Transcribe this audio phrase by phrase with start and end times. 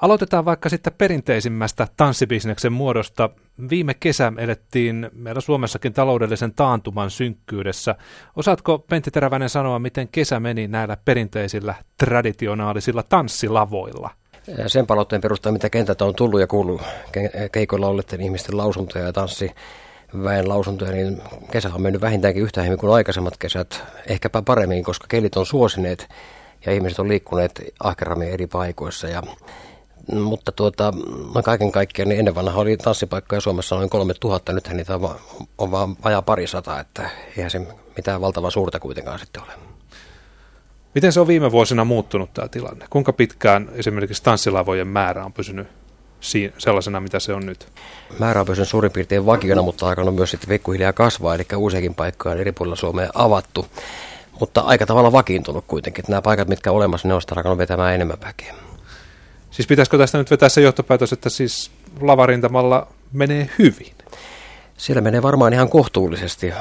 [0.00, 3.30] Aloitetaan vaikka sitten perinteisimmästä tanssibisneksen muodosta.
[3.70, 7.94] Viime kesä elettiin meillä Suomessakin taloudellisen taantuman synkkyydessä.
[8.36, 14.10] Osaatko Pentti Teräväinen sanoa, miten kesä meni näillä perinteisillä traditionaalisilla tanssilavoilla?
[14.66, 16.82] Sen palautteen perusteella, mitä kentältä on tullut ja kuullut
[17.52, 19.50] keikoilla olleiden ihmisten lausuntoja ja tanssi
[20.24, 25.06] väen lausuntoja, niin kesä on mennyt vähintäänkin yhtä hyvin kuin aikaisemmat kesät, ehkäpä paremmin, koska
[25.08, 26.08] kelit on suosineet
[26.66, 29.08] ja ihmiset on liikkuneet ahkerammin eri paikoissa.
[29.08, 29.22] Ja,
[30.12, 30.92] mutta tuota,
[31.34, 35.16] no kaiken kaikkiaan niin ennen vanha oli tanssipaikkoja Suomessa noin 3000, nythän niitä on,
[35.58, 39.52] on vaan vajaa pari sata, että eihän se mitään valtavan suurta kuitenkaan sitten ole.
[40.94, 42.86] Miten se on viime vuosina muuttunut tämä tilanne?
[42.90, 45.68] Kuinka pitkään esimerkiksi tanssilavojen määrä on pysynyt
[46.58, 47.68] sellaisena, mitä se on nyt?
[48.18, 52.34] Määrä on pysynyt suurin piirtein vakiona, mutta alkanut myös sitten pikkuhiljaa kasvaa, eli uusiakin paikkoja
[52.34, 53.66] eri puolilla Suomea avattu.
[54.40, 57.58] Mutta aika tavalla vakiintunut kuitenkin, että nämä paikat, mitkä on olemassa, ne on sitä alkanut
[57.58, 58.54] vetämään enemmän väkeä.
[59.50, 63.92] Siis pitäisikö tästä nyt vetää se johtopäätös, että siis lavarintamalla menee hyvin?
[64.76, 66.52] Siellä menee varmaan ihan kohtuullisesti.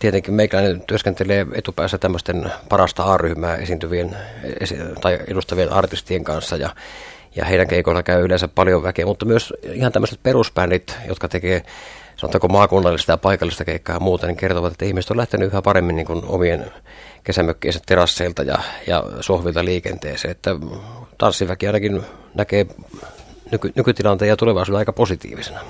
[0.00, 4.16] Tietenkin meikäläinen työskentelee etupäässä tämmöisten parasta A-ryhmää esiintyvien
[5.00, 6.70] tai edustavien artistien kanssa ja,
[7.36, 11.62] ja heidän keikoilla käy yleensä paljon väkeä, mutta myös ihan tämmöiset perusbändit, jotka tekee
[12.16, 15.96] sanotaanko maakunnallista ja paikallista keikkaa ja muuta, niin kertovat, että ihmiset on lähtenyt yhä paremmin
[15.96, 16.72] niin kuin omien
[17.24, 20.32] kesämökkiensä terasseilta ja, ja sohvilta liikenteeseen.
[20.32, 20.50] Että
[21.18, 22.02] tanssiväki ainakin
[22.34, 22.66] näkee
[23.52, 25.60] nyky, nykytilanteen ja tulevaisuuden aika positiivisena.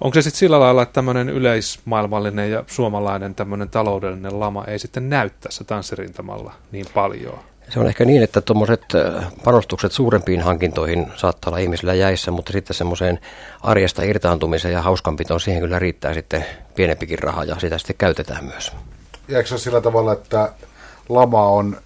[0.00, 5.10] Onko se sitten sillä lailla, että tämmöinen yleismaailmallinen ja suomalainen tämmöinen taloudellinen lama ei sitten
[5.10, 7.38] näy tässä tanssirintamalla niin paljon?
[7.68, 8.82] Se on ehkä niin, että tuommoiset
[9.44, 13.18] panostukset suurempiin hankintoihin saattaa olla ihmisillä jäissä, mutta sitten semmoiseen
[13.60, 18.72] arjesta irtaantumiseen ja hauskanpitoon siihen kyllä riittää sitten pienempikin raha ja sitä sitten käytetään myös.
[19.28, 20.52] Jääkö se sillä tavalla, että
[21.08, 21.76] lama on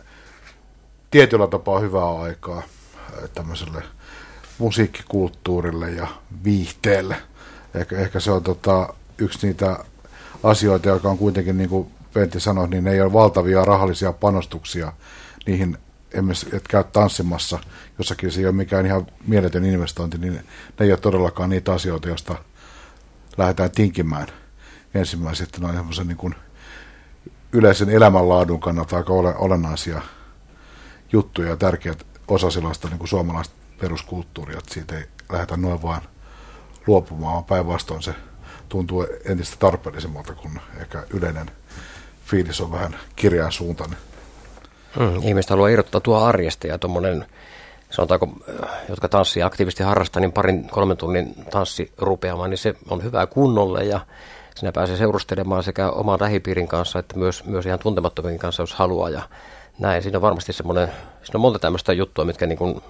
[1.11, 2.63] tietyllä tapaa hyvää aikaa
[3.35, 3.83] tämmöiselle
[4.59, 6.07] musiikkikulttuurille ja
[6.45, 7.17] viihteelle?
[7.75, 9.79] Ehkä, ehkä se on tota, yksi niitä
[10.43, 14.93] asioita, joka on kuitenkin, niin kuin Pentti sanoi, niin ei ole valtavia rahallisia panostuksia
[15.47, 15.79] niihin,
[16.53, 17.59] että käy tanssimassa
[17.99, 20.43] jossakin, se ei ole mikään ihan mieletön investointi, niin ne
[20.81, 22.35] ei ole todellakaan niitä asioita, joista
[23.37, 24.27] lähdetään tinkimään
[24.95, 26.35] ensimmäisenä, että ne on semmoisen niin kuin
[27.53, 30.03] yleisen elämänlaadun kannalta aika ole, olennaisia
[31.13, 36.03] juttuja ja tärkeät osa sellaista niin kuin suomalaista peruskulttuuria, että siitä ei lähdetä noin vaan–
[36.87, 38.15] luopumaan, vaan päinvastoin se
[38.69, 41.51] tuntuu entistä tarpeellisemmalta, kun ehkä yleinen
[42.25, 43.99] fiilis on vähän kirjaan suuntainen.
[44.99, 47.27] Hmm, ihmiset haluaa irrottaa tuo arjesta ja tuommoinen,
[47.91, 48.29] sanotaanko,
[48.89, 53.85] jotka tanssii aktiivisesti harrastaa, niin parin kolmen tunnin tanssi rupeamaan, niin se on hyvää kunnolle
[53.85, 54.01] ja
[54.57, 59.11] sinä pääsee seurustelemaan sekä oman lähipiirin kanssa että myös, myös ihan tuntemattomien kanssa, jos haluaa.
[59.11, 59.23] Ja
[59.79, 62.81] näin, siinä on varmasti semmoinen, siinä on monta tämmöistä juttua, mitkä niin kuin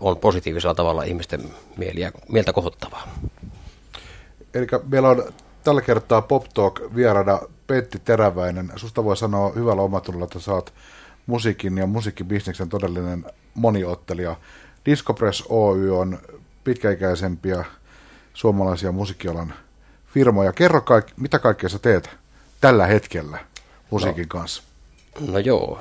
[0.00, 1.40] on positiivisella tavalla ihmisten
[1.76, 3.08] mieliä, mieltä kohottavaa.
[4.54, 5.32] Eli meillä on
[5.64, 8.72] tällä kertaa Pop Talk vieraana Pentti Teräväinen.
[8.76, 10.72] Susta voi sanoa hyvällä omatulla, että saat
[11.26, 13.24] musiikin ja musiikkibisneksen todellinen
[13.54, 14.36] moniottelija.
[14.86, 16.18] Discopress Oy on
[16.64, 17.64] pitkäikäisempiä
[18.34, 19.54] suomalaisia musiikkialan
[20.06, 20.52] firmoja.
[20.52, 22.10] Kerro, kaik- mitä kaikkea sä teet
[22.60, 23.38] tällä hetkellä
[23.90, 24.62] musiikin no, kanssa?
[25.28, 25.78] No joo,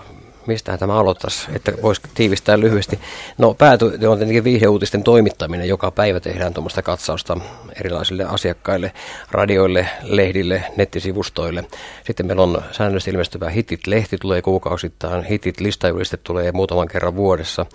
[0.47, 2.99] mistähän tämä aloittaisi, että voisi tiivistää lyhyesti.
[3.37, 5.67] No pääty on tietenkin viihdeuutisten toimittaminen.
[5.67, 7.37] Joka päivä tehdään tuommoista katsausta
[7.79, 8.91] erilaisille asiakkaille,
[9.31, 11.63] radioille, lehdille, nettisivustoille.
[12.05, 15.23] Sitten meillä on säännöllisesti ilmestyvä Hitit-lehti, tulee kuukausittain.
[15.23, 17.65] Hitit-listajuliste tulee muutaman kerran vuodessa.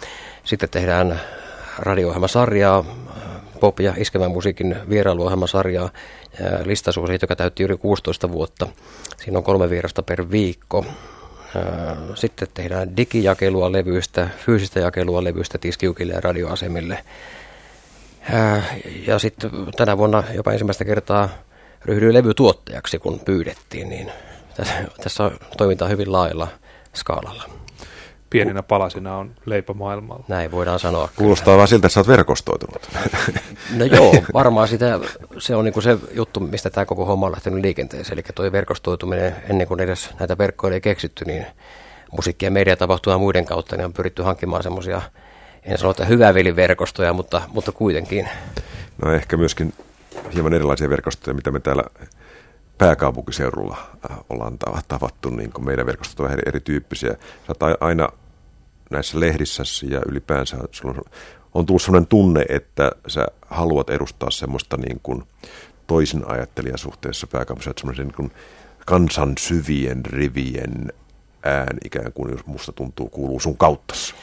[0.45, 1.21] Sitten tehdään
[1.79, 2.85] radio-ohjelmasarjaa,
[3.61, 5.91] pop- ja iskevän musiikin vierailuohjelmasarjaa,
[6.65, 8.69] listasuosi, joka täytti yli 16 vuotta.
[9.25, 10.85] Siinä on kolme vierasta per viikko.
[12.15, 17.05] Sitten tehdään digijakelua levyistä, fyysistä jakelua levyistä tiskiukille ja radioasemille.
[19.07, 21.29] Ja sitten tänä vuonna jopa ensimmäistä kertaa
[21.85, 24.13] ryhdyin levytuottajaksi, kun pyydettiin, niin
[25.03, 26.49] tässä toimintaa hyvin laajalla
[26.95, 27.64] skaalalla
[28.35, 30.25] pieninä palasina on leipä maailmalla.
[30.29, 31.09] Näin voidaan sanoa.
[31.17, 32.89] Kuulostaa vaan siltä, että sä oot verkostoitunut.
[33.77, 35.01] No joo, varmaan sitä,
[35.39, 38.19] se on niinku se juttu, mistä tämä koko homma on lähtenyt liikenteeseen.
[38.19, 41.47] Eli tuo verkostoituminen, ennen kuin edes näitä verkkoja ei keksitty, niin
[42.13, 45.03] musiikki- ja mediatapahtumaa muiden kautta, niin on pyritty hankkimaan semmoisia,
[45.63, 48.29] en sano, että verkostoja, mutta, mutta kuitenkin.
[49.05, 49.73] No ehkä myöskin
[50.35, 51.85] hieman erilaisia verkostoja, mitä me täällä
[52.79, 53.77] pääkaupunkiseudulla
[54.11, 54.59] äh, ollaan
[54.89, 57.15] tavattu, niin kuin meidän verkostot on erityyppisiä.
[57.47, 58.09] Sä aina
[58.95, 61.05] näissä lehdissä ja ylipäänsä sulla on,
[61.55, 65.23] on tullut sellainen tunne, että sä haluat edustaa semmoista niin kuin
[65.87, 68.33] toisin ajattelijan suhteessa pääkaupunkiseudulla, semmoisen niin kuin
[68.87, 70.93] kansan syvien rivien
[71.43, 74.15] ään ikään kuin, jos musta tuntuu, kuuluu sun kauttassa.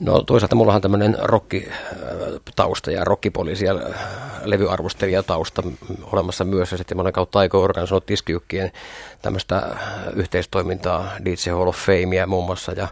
[0.00, 3.74] No toisaalta mulla on tämmöinen rockitausta ja rockipoliisi ja
[4.44, 5.62] levyarvostelijatausta
[6.12, 6.72] olemassa myös.
[6.72, 8.72] Ja sitten mä olen kautta aikoina organisoinut tiskiykkien
[9.22, 9.76] tämmöistä
[10.14, 12.72] yhteistoimintaa, DJ Hall of Famea muun muassa.
[12.72, 12.88] Ja,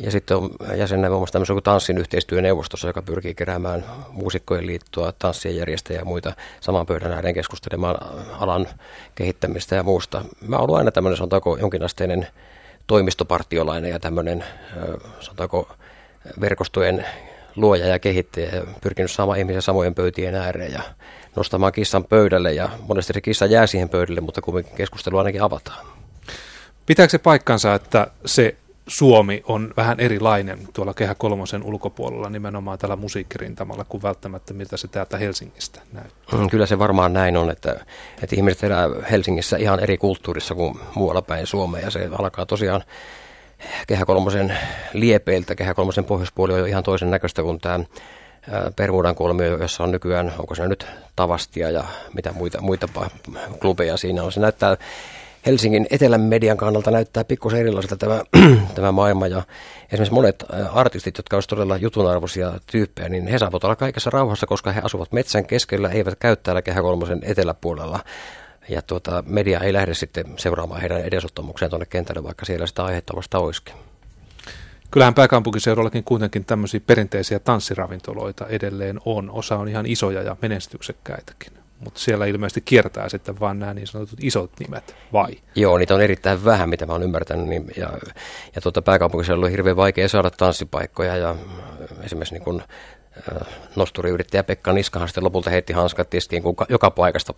[0.00, 5.12] ja sitten on jäsenenä muun muassa tämmöisen kuin tanssin yhteistyöneuvostossa, joka pyrkii keräämään muusikkojen liittoa,
[5.18, 7.96] tanssien järjestäjiä ja muita saman pöydän ääreen keskustelemaan
[8.38, 8.66] alan
[9.14, 10.24] kehittämistä ja muusta.
[10.46, 12.26] Mä oon ollut aina tämmöinen, sanotaanko, jonkinasteinen
[12.86, 14.44] toimistopartiolainen ja tämmöinen,
[15.20, 15.68] sanotaanko,
[16.40, 17.06] verkostojen
[17.56, 20.82] luoja ja kehittäjä ja pyrkinyt saamaan ihmisiä samojen pöytien ääreen ja
[21.36, 25.86] nostamaan kissan pöydälle ja monesti se kissa jää siihen pöydälle, mutta kuitenkin keskustelu ainakin avataan.
[26.86, 28.56] Pitääkö se paikkansa, että se
[28.88, 34.88] Suomi on vähän erilainen tuolla Kehä Kolmosen ulkopuolella nimenomaan tällä musiikkirintamalla kuin välttämättä miltä se
[34.88, 36.38] täältä Helsingistä näyttää.
[36.38, 37.84] Mm, kyllä se varmaan näin on, että,
[38.22, 42.84] että ihmiset elää Helsingissä ihan eri kulttuurissa kuin muualla päin Suomea ja se alkaa tosiaan
[43.86, 44.58] Kehä Kolmosen
[44.92, 45.54] liepeiltä.
[45.54, 47.84] Kehä Kolmosen pohjoispuoli on jo ihan toisen näköistä kuin tämä
[48.76, 50.86] Permuudan kolmio, jossa on nykyään, onko se nyt
[51.16, 52.88] Tavastia ja mitä muita, muita
[53.60, 54.32] klubeja siinä on.
[54.32, 54.76] Se näyttää
[55.48, 58.22] Helsingin etelän median kannalta näyttää pikkusen erilaiselta tämä,
[58.74, 59.26] tämä maailma.
[59.26, 59.42] Ja
[59.92, 64.72] esimerkiksi monet artistit, jotka olisivat todella jutunarvoisia tyyppejä, niin he saavat olla kaikessa rauhassa, koska
[64.72, 68.00] he asuvat metsän keskellä, eivät käy täällä Kehä Kolmosen eteläpuolella.
[68.68, 73.16] Ja tuota, media ei lähde sitten seuraamaan heidän edesottamukseen tuonne kentälle, vaikka siellä sitä aihetta
[73.16, 73.74] vasta olisikin.
[74.90, 79.30] Kyllähän pääkaupunkiseudullakin kuitenkin tämmöisiä perinteisiä tanssiravintoloita edelleen on.
[79.30, 81.57] Osa on ihan isoja ja menestyksekkäitäkin.
[81.84, 85.32] Mutta siellä ilmeisesti kiertää sitten vaan nämä niin sanotut isot nimet, vai?
[85.54, 87.46] Joo, niitä on erittäin vähän, mitä mä oon ymmärtänyt.
[87.46, 87.92] Niin, ja
[88.54, 91.16] ja tuota, pääkaupunkiseudulla on hirveän vaikea saada tanssipaikkoja.
[91.16, 91.36] Ja
[92.02, 92.62] esimerkiksi niin kun
[93.76, 97.34] nosturiyrittäjä Pekka Niskahan sitten lopulta heitti hanskat tistiin, kun joka paikasta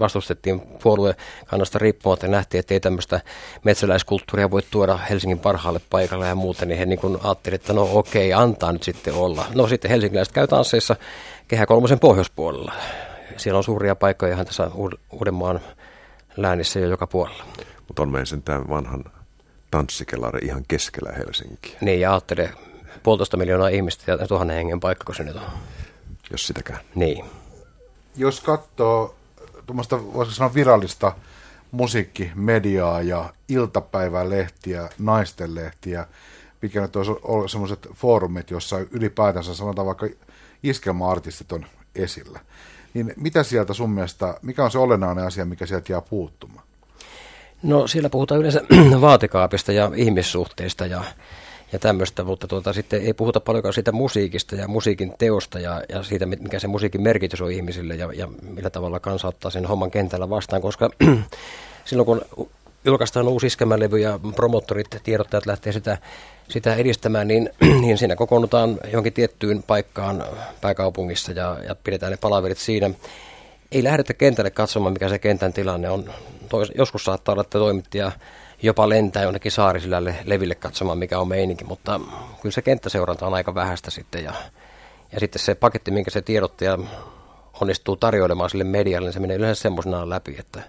[0.00, 3.20] vastustettiin puoluekannasta riippumatta ja nähtiin, että ei tämmöistä
[3.64, 7.88] metsäläiskulttuuria voi tuoda Helsingin parhaalle paikalle ja muuta, niin he niin kuin ajattelivat, että no
[7.92, 9.44] okei, antaa nyt sitten olla.
[9.54, 10.96] No sitten helsinkiläiset käy tansseissa
[11.48, 12.72] Kehä Kolmosen pohjoispuolella.
[13.40, 14.70] Siellä on suuria paikkoja ihan tässä
[15.10, 15.60] Uudenmaan
[16.36, 17.44] läänissä jo joka puolella.
[17.88, 19.04] Mutta on meidän sen tämän vanhan
[19.70, 21.78] tanssikelari ihan keskellä Helsinkiä.
[21.80, 22.52] Niin, ja ajattelee,
[23.02, 25.42] puolitoista miljoonaa ihmistä ja tuhannen hengen paikka, kun se nyt on.
[26.30, 26.80] Jos sitäkään.
[26.94, 27.24] Niin.
[28.16, 29.14] Jos katsoo
[29.66, 31.12] tuommoista, voisiko sanoa virallista
[31.70, 36.06] musiikkimediaa ja iltapäivälehtiä, naistenlehtiä,
[36.62, 40.06] mikä nyt olisi ollut sellaiset foorumit, jossa ylipäätänsä sanotaan vaikka
[40.62, 42.40] iskelma-artistit on esillä.
[42.94, 46.66] Niin mitä sieltä sun mielestä, mikä on se olennainen asia, mikä sieltä jää puuttumaan?
[47.62, 48.60] No siellä puhutaan yleensä
[49.00, 51.04] vaatekaapista ja ihmissuhteista ja
[51.72, 56.02] ja tämmöistä, mutta tuota, sitten ei puhuta paljonkaan siitä musiikista ja musiikin teosta ja, ja
[56.02, 59.90] siitä, mikä se musiikin merkitys on ihmisille ja, ja millä tavalla kansa ottaa sen homman
[59.90, 60.90] kentällä vastaan, koska
[61.84, 62.48] silloin kun
[62.84, 65.98] julkaistaan uusi iskemälevy ja promottorit, tiedottajat lähtee sitä,
[66.48, 67.50] sitä edistämään, niin,
[67.82, 70.24] niin siinä kokoonnutaan johonkin tiettyyn paikkaan
[70.60, 72.90] pääkaupungissa ja, ja pidetään ne palaverit siinä.
[73.72, 76.10] Ei lähdetä kentälle katsomaan, mikä se kentän tilanne on.
[76.48, 78.12] Tois, joskus saattaa olla, että toimittaja
[78.62, 82.00] jopa lentää jonnekin saarisilälle leville katsomaan, mikä on meininki, mutta
[82.42, 84.24] kyllä se kenttäseuranta on aika vähäistä sitten.
[84.24, 84.32] Ja,
[85.12, 86.78] ja sitten se paketti, minkä se tiedottaja
[87.60, 90.62] onnistuu tarjoilemaan sille medialle, niin se menee yleensä semmoisenaan läpi, että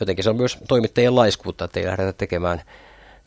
[0.00, 2.62] jotenkin se on myös toimittajien laiskuutta, että ei lähdetä tekemään,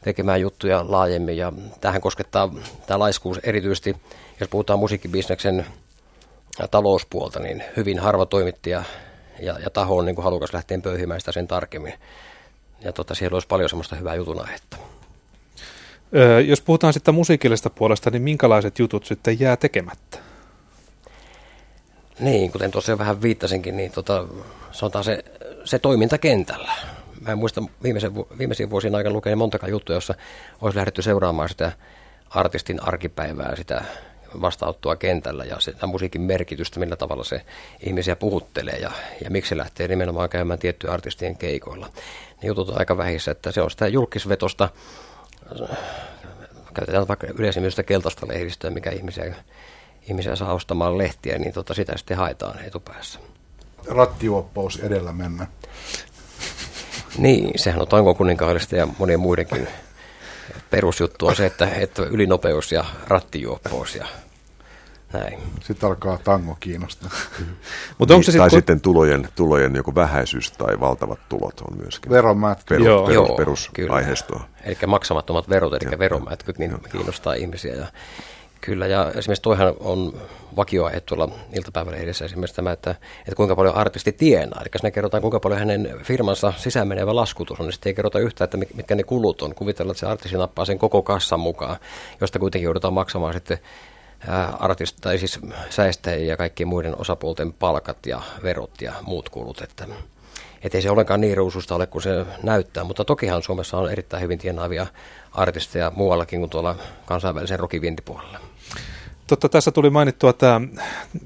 [0.03, 1.37] tekemään juttuja laajemmin.
[1.37, 2.53] Ja tähän koskettaa
[2.87, 3.95] tämä laiskuus erityisesti,
[4.39, 5.65] jos puhutaan musiikkibisneksen
[6.71, 8.83] talouspuolta, niin hyvin harva toimittaja
[9.39, 11.93] ja, ja taho on niin kuin halukas lähteä pöyhimään sitä sen tarkemmin
[12.81, 14.77] ja tota, siellä olisi paljon semmoista hyvää jutun aihetta.
[16.15, 20.26] Öö, jos puhutaan sitten musiikillisesta puolesta, niin minkälaiset jutut sitten jää tekemättä?
[22.19, 24.25] Niin, kuten tuossa jo vähän viittasinkin, niin tota,
[24.71, 25.23] sanotaan se,
[25.65, 26.71] se toiminta kentällä.
[27.21, 30.15] Mä en muista viimeisen, viimeisen vuosien aikana lukenut montakaan juttuja, jossa
[30.61, 31.71] olisi lähdetty seuraamaan sitä
[32.29, 33.83] artistin arkipäivää, sitä
[34.41, 37.41] vastaanottoa kentällä ja sitä musiikin merkitystä, millä tavalla se
[37.85, 38.91] ihmisiä puhuttelee ja,
[39.23, 41.89] ja miksi se lähtee nimenomaan käymään tiettyjen artistien keikoilla
[42.41, 44.69] niin jutut on aika vähissä, että se on sitä julkisvetosta,
[46.73, 49.35] käytetään vaikka yleisimmin keltaista lehdistöä, mikä ihmisiä,
[50.09, 53.19] ihmisiä saa ostamaan lehtiä, niin tota, sitä sitten haetaan etupäässä.
[53.87, 55.47] Rattiuoppous edellä mennä.
[57.17, 59.67] Niin, sehän on Tangon kuninkaallista ja monien muidenkin
[60.69, 64.07] perusjuttu on se, että, että ylinopeus ja rattijuoppous ja
[65.13, 65.39] näin.
[65.63, 67.09] Sitten alkaa tango kiinnostaa.
[67.97, 68.59] Mutta onko se sit, tai kun...
[68.59, 72.11] sitten tulojen, tulojen joku vähäisyys tai valtavat tulot on myöskin.
[72.11, 72.73] Veromätky.
[72.73, 73.07] Perus, Joo.
[73.07, 74.47] perus, perus perusaiheistoa.
[74.63, 76.77] Eli maksamattomat verot, eli veromätkyt, niin jo.
[76.77, 77.75] kiinnostaa ihmisiä.
[77.75, 77.87] Ja,
[78.61, 80.13] kyllä, ja esimerkiksi toihan on
[80.55, 84.61] vakioaihe tuolla iltapäivälehdessä esimerkiksi tämä, että, että kuinka paljon artisti tienaa.
[84.61, 88.19] Eli siinä kerrotaan, kuinka paljon hänen firmansa sisään menevä laskutus on, niin sitten ei kerrota
[88.19, 89.55] yhtään, että mitkä ne kulut on.
[89.55, 91.77] Kuvitellaan, että se artisti nappaa sen koko kassan mukaan,
[92.21, 93.59] josta kuitenkin joudutaan maksamaan sitten
[94.59, 99.61] artist, tai siis säästäjien ja kaikkien muiden osapuolten palkat ja verot ja muut kulut.
[99.61, 99.87] Että,
[100.73, 104.39] ei se ollenkaan niin ruususta ole kuin se näyttää, mutta tokihan Suomessa on erittäin hyvin
[104.39, 104.87] tienaavia
[105.31, 108.46] artisteja muuallakin kuin tuolla kansainvälisen rokivientipuolella.
[109.27, 110.61] Totta, tässä tuli mainittua tämä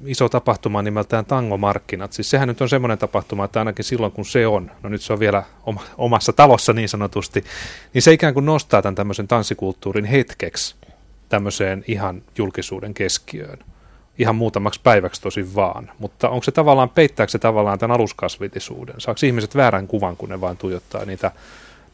[0.05, 2.13] iso tapahtuma nimeltään Tango-markkinat.
[2.13, 5.13] Siis sehän nyt on semmoinen tapahtuma, että ainakin silloin kun se on, no nyt se
[5.13, 5.43] on vielä
[5.97, 7.43] omassa talossa niin sanotusti,
[7.93, 10.75] niin se ikään kuin nostaa tämän tämmöisen tanssikulttuurin hetkeksi
[11.29, 13.59] tämmöiseen ihan julkisuuden keskiöön.
[14.17, 15.91] Ihan muutamaksi päiväksi tosi vaan.
[15.99, 18.95] Mutta onko se tavallaan, peittääkö se tavallaan tämän aluskasvillisuuden?
[18.97, 21.31] Saako ihmiset väärän kuvan, kun ne vaan tuijottaa niitä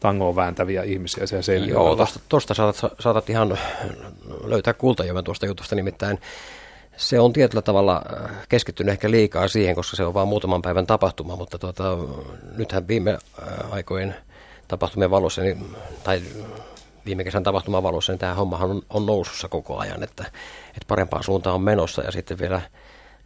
[0.00, 1.72] tangoa vääntäviä ihmisiä siellä seinällä.
[1.72, 3.58] Joo, tuosta saatat, saatat ihan
[4.44, 6.20] löytää kultajomen tuosta jutusta nimittäin.
[6.96, 10.86] Se on tietyllä tavalla äh, keskittynyt ehkä liikaa siihen, koska se on vain muutaman päivän
[10.86, 11.98] tapahtuma, mutta tuota,
[12.56, 14.14] nythän viime äh, aikojen
[14.68, 16.22] tapahtumien valossa, niin, tai
[17.06, 20.24] viime kesän tapahtuman valossa, niin tämä hommahan on, on nousussa koko ajan, että,
[20.68, 22.60] että parempaan suuntaan on menossa ja sitten vielä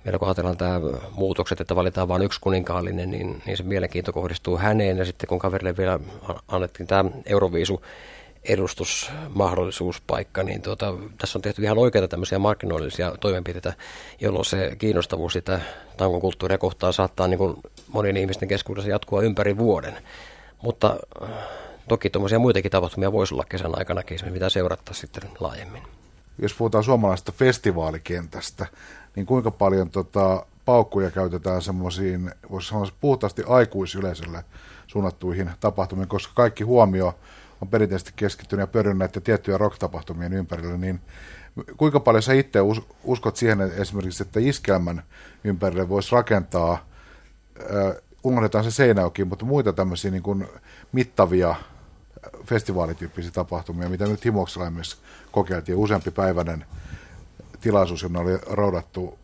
[0.04, 0.80] vielä kun ajatellaan tämä
[1.12, 4.98] muutokset, että valitaan vain yksi kuninkaallinen, niin, niin se mielenkiinto kohdistuu häneen.
[4.98, 6.00] Ja sitten kun kaverille vielä
[6.48, 7.82] annettiin tämä Euroviisu
[8.44, 13.72] edustusmahdollisuuspaikka, niin tuota, tässä on tehty ihan oikeita tämmöisiä markkinoillisia toimenpiteitä,
[14.20, 15.60] jolloin se kiinnostavuus sitä
[15.96, 17.56] tangon kulttuuria kohtaan saattaa niin kuin
[17.88, 19.98] monien ihmisten keskuudessa jatkua ympäri vuoden.
[20.62, 21.28] Mutta äh,
[21.88, 25.82] toki tuommoisia muitakin tapahtumia voisi olla kesän aikana, mitä seurata sitten laajemmin.
[26.38, 28.66] Jos puhutaan suomalaisesta festivaalikentästä,
[29.16, 34.44] niin kuinka paljon tota, paukkuja käytetään semmoisiin, voisi sanoa puhtaasti aikuisyleisölle
[34.86, 37.18] suunnattuihin tapahtumiin, koska kaikki huomio
[37.62, 41.00] on perinteisesti keskittynyt ja pyörinyt näiden tiettyjen rock-tapahtumien ympärillä, niin
[41.76, 42.58] kuinka paljon sä itse
[43.04, 45.02] uskot siihen että esimerkiksi, että iskelmän
[45.44, 50.46] ympärille voisi rakentaa, äh, unohdetaan se Seinäjoki, mutta muita tämmöisiä niin kuin
[50.92, 51.54] mittavia
[52.44, 54.98] festivaalityyppisiä tapahtumia, mitä nyt Himoksella myös
[55.32, 56.64] kokeiltiin, useampi päiväinen
[57.62, 59.18] tilaisuus, jonne oli roudattu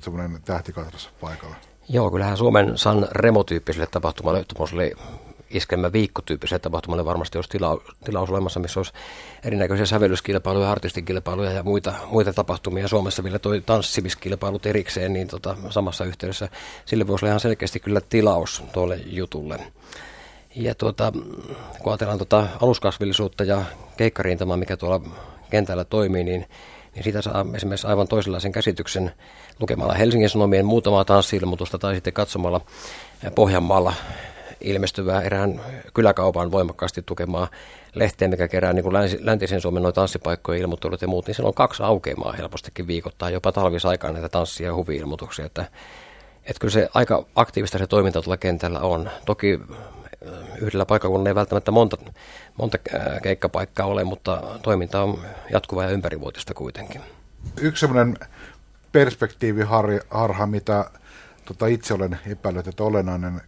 [0.00, 1.56] semmoinen tähtikatras paikalla.
[1.88, 4.92] Joo, kyllähän Suomen San Remo-tyyppiselle tapahtumalle, tuommoiselle
[5.50, 8.92] iskelmä viikkotyyppiselle tapahtumalle varmasti olisi tila, tilaus olemassa, missä olisi
[9.44, 12.88] erinäköisiä sävellyskilpailuja, artistikilpailuja ja muita, muita tapahtumia.
[12.88, 16.48] Suomessa vielä toi tanssimiskilpailut erikseen, niin tota, samassa yhteydessä
[16.84, 19.58] sille voisi olla ihan selkeästi kyllä tilaus tuolle jutulle.
[20.56, 21.12] Ja tuota,
[21.78, 23.62] kun ajatellaan tuota aluskasvillisuutta ja
[23.96, 25.00] keikkarintamaa, mikä tuolla
[25.50, 26.46] kentällä toimii, niin
[27.00, 29.12] niin siitä saa esimerkiksi aivan toisenlaisen käsityksen
[29.60, 32.60] lukemalla Helsingin Sanomien muutamaa tanssi-ilmoitusta tai sitten katsomalla
[33.34, 33.92] Pohjanmaalla
[34.60, 35.60] ilmestyvää erään
[35.94, 37.48] kyläkaupan voimakkaasti tukemaa
[37.94, 41.54] lehteä, mikä kerää niin kuin läntisen Suomen noin tanssipaikkojen ilmoittelut ja muut, niin siellä on
[41.54, 45.64] kaksi aukeamaa helpostikin viikoittain, jopa talvisaikaan näitä tanssia ja huvi-ilmoituksia, että,
[46.44, 49.10] että kyllä se aika aktiivista se toiminta tuolla kentällä on.
[49.26, 49.60] Toki
[50.60, 51.96] yhdellä paikkakunnalla ei välttämättä monta,
[52.58, 52.78] monta
[53.22, 55.20] keikkapaikkaa ole, mutta toiminta on
[55.52, 57.00] jatkuvaa ja ympärivuotista kuitenkin.
[57.60, 58.16] Yksi sellainen
[58.92, 60.90] perspektiiviharha, mitä
[61.44, 63.40] tota itse olen epäillyt, että olennainen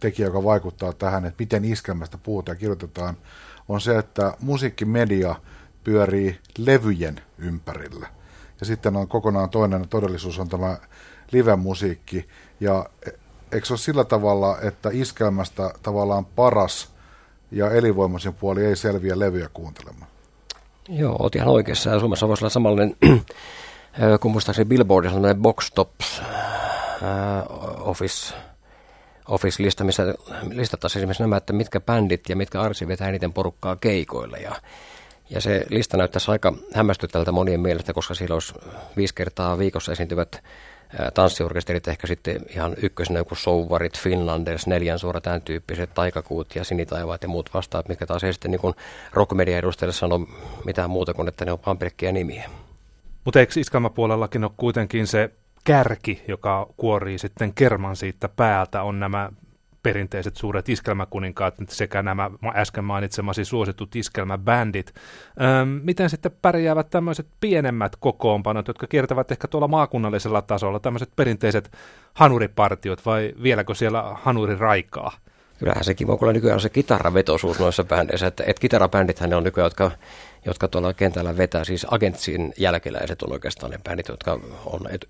[0.00, 3.16] tekijä, joka vaikuttaa tähän, että miten iskelmästä puhutaan ja kirjoitetaan,
[3.68, 5.34] on se, että musiikkimedia
[5.84, 8.06] pyörii levyjen ympärillä.
[8.60, 10.78] Ja sitten on kokonaan toinen todellisuus on tämä
[11.32, 12.28] live-musiikki.
[12.60, 12.86] Ja
[13.52, 16.88] eikö se ole sillä tavalla, että iskelmästä tavallaan paras
[17.50, 20.10] ja elinvoimaisin puoli ei selviä levyjä kuuntelemaan?
[20.88, 22.00] Joo, olet ihan oikeassa.
[22.00, 22.96] Suomessa voisi olla samanlainen,
[24.20, 26.22] kun muistaakseni Billboardissa on Box Tops
[27.80, 28.34] Office,
[29.28, 30.14] Office-lista, missä
[30.50, 34.38] listattaisiin esimerkiksi nämä, että mitkä bändit ja mitkä arsi vetää eniten porukkaa keikoille.
[34.38, 34.54] Ja,
[35.30, 38.54] ja se lista näyttäisi aika hämmästyttävältä monien mielestä, koska siellä olisi
[38.96, 40.42] viisi kertaa viikossa esiintyvät
[41.14, 47.22] tanssiorkesterit ehkä sitten ihan ykkösenä joku Souvarit, Finlanders, Neljän suora tämän tyyppiset, Taikakuut ja Sinitaivaat
[47.22, 48.74] ja muut vastaat, mitkä taas ei sitten niin
[49.12, 50.26] rockmedia edustajille sano
[50.64, 52.50] mitään muuta kuin, että ne on vain pelkkiä nimiä.
[53.24, 55.30] Mutta eikö iskelmäpuolellakin ole kuitenkin se
[55.64, 59.30] kärki, joka kuorii sitten kerman siitä päältä, on nämä
[59.82, 64.94] perinteiset suuret iskelmäkuninkaat sekä nämä äsken mainitsemasi suositut iskelmäbändit.
[65.82, 71.72] Miten sitten pärjäävät tämmöiset pienemmät kokoonpanot, jotka kiertävät ehkä tuolla maakunnallisella tasolla, tämmöiset perinteiset
[72.14, 75.12] hanuripartiot vai vieläkö siellä hanuri raikaa?
[75.58, 79.44] Kyllähän se kiva, kun nykyään on se kitaravetosuus noissa bändeissä, että, että kitarabändithän ne on
[79.44, 79.90] nykyään, jotka
[80.44, 85.02] jotka tuolla kentällä vetää, siis agentsin jälkeläiset on oikeastaan ne bändit, jotka on ed,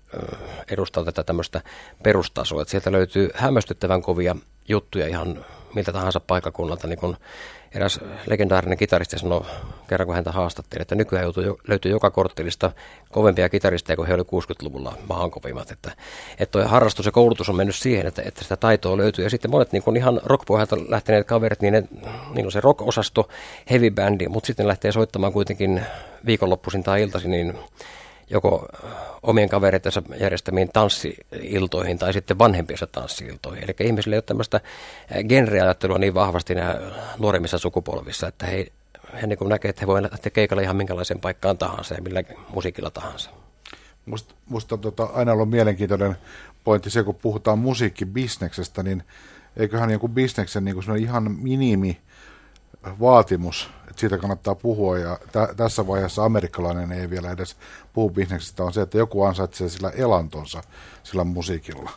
[0.71, 1.61] edustaa tätä tämmöistä
[2.03, 2.61] perustasoa.
[2.61, 4.35] Että sieltä löytyy hämmästyttävän kovia
[4.67, 5.45] juttuja ihan
[5.75, 7.17] miltä tahansa paikakunnalta, niin kun
[7.75, 9.45] eräs legendaarinen kitaristi sanoi
[9.87, 12.71] kerran, kun häntä haastattiin, että nykyään joutuu, löytyy joka korttelista
[13.11, 15.71] kovempia kitaristeja kuin he oli 60-luvulla maan kovimmat.
[15.71, 15.91] Että,
[16.39, 19.25] että toi harrastus ja koulutus on mennyt siihen, että, että sitä taitoa löytyy.
[19.25, 21.83] Ja sitten monet niin kun ihan rockpohjalta lähteneet kaverit, niin, ne,
[22.33, 23.29] niin on se rock-osasto,
[23.69, 25.81] heavy bandi, mutta sitten lähtee soittamaan kuitenkin
[26.25, 27.53] viikonloppuisin tai iltaisin, niin
[28.29, 28.67] joko
[29.23, 33.63] omien kavereittensa järjestämiin tanssiiltoihin tai sitten vanhempiensa tanssiiltoihin.
[33.63, 34.61] Eli ihmisillä ei ole tämmöistä
[35.29, 36.79] genreajattelua niin vahvasti nämä
[37.19, 38.67] nuoremmissa sukupolvissa, että he,
[39.21, 42.23] he niin näkee, että he voivat lähteä keikalla ihan minkälaiseen paikkaan tahansa ja millä
[42.53, 43.29] musiikilla tahansa.
[44.05, 46.17] Musta, musta tota, aina ollut mielenkiintoinen
[46.63, 49.03] pointti se, kun puhutaan musiikkibisneksestä, niin
[49.57, 51.97] eiköhän joku bisneksen niin ihan minimi
[52.99, 53.69] vaatimus,
[54.01, 57.55] siitä kannattaa puhua, ja t- tässä vaiheessa amerikkalainen ei vielä edes
[57.93, 60.63] puhu bisneksestä, on se, että joku ansaitsee sillä elantonsa
[61.03, 61.91] sillä musiikilla.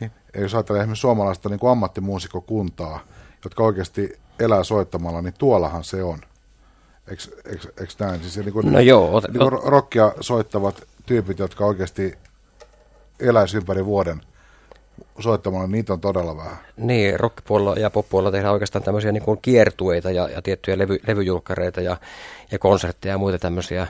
[0.00, 3.00] Niin, jos ajatellaan esimerkiksi suomalaista niin kuin ammattimuusikokuntaa,
[3.44, 6.18] jotka oikeasti elää soittamalla, niin tuollahan se on.
[7.08, 8.20] Eikö näin?
[8.20, 9.20] Siis niin kuin, no joo.
[9.20, 12.18] Niin kuin rockia soittavat tyypit, jotka oikeasti
[13.20, 14.20] eläisi ympäri vuoden
[15.22, 16.56] soittamalla, niin niitä on todella vähän.
[16.76, 21.80] Niin, rockpuolella ja poppuolella tehdään oikeastaan tämmöisiä niin kuin kiertueita ja, ja tiettyjä levy, levyjulkkareita
[21.80, 21.96] ja,
[22.50, 23.86] ja konsertteja ja muita tämmöisiä.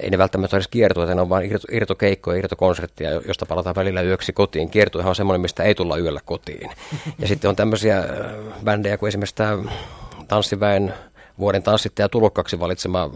[0.00, 4.32] Ei ne välttämättä edes kiertueita, ne on vain irto, irtokeikkoja, irtokonsertteja, josta palataan välillä yöksi
[4.32, 4.70] kotiin.
[4.70, 6.70] Kiertuehan on semmoinen, mistä ei tulla yöllä kotiin.
[7.18, 8.06] Ja sitten on tämmöisiä äh,
[8.64, 9.58] bändejä kuin esimerkiksi tämä
[10.28, 10.94] tanssiväen
[11.38, 13.10] vuoden tanssittaja tulokkaksi valitsema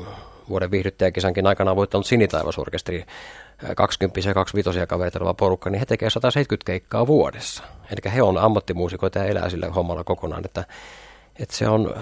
[0.49, 3.05] vuoden viihdyttäjäkisankin aikana voittanut Sinitaivasorkesteri
[3.77, 7.63] 20 ja 25 kavereita oleva porukka, niin he tekevät 170 keikkaa vuodessa.
[7.91, 10.45] Eli he on ammattimuusikoita ja elää sillä hommalla kokonaan.
[10.45, 10.65] Että,
[11.39, 11.95] että se on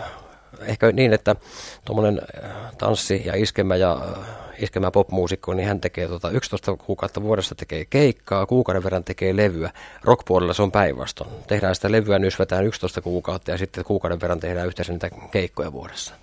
[0.60, 1.36] ehkä niin, että
[1.84, 4.24] tuommoinen äh, tanssi ja iskemä ja äh,
[4.58, 9.70] iskemä popmuusikko, niin hän tekee tota 11 kuukautta vuodessa tekee keikkaa, kuukauden verran tekee levyä.
[10.04, 11.30] Rockpuolella se on päinvastoin.
[11.46, 16.14] Tehdään sitä levyä, nysvetään 11 kuukautta ja sitten kuukauden verran tehdään yhteensä niitä keikkoja vuodessa.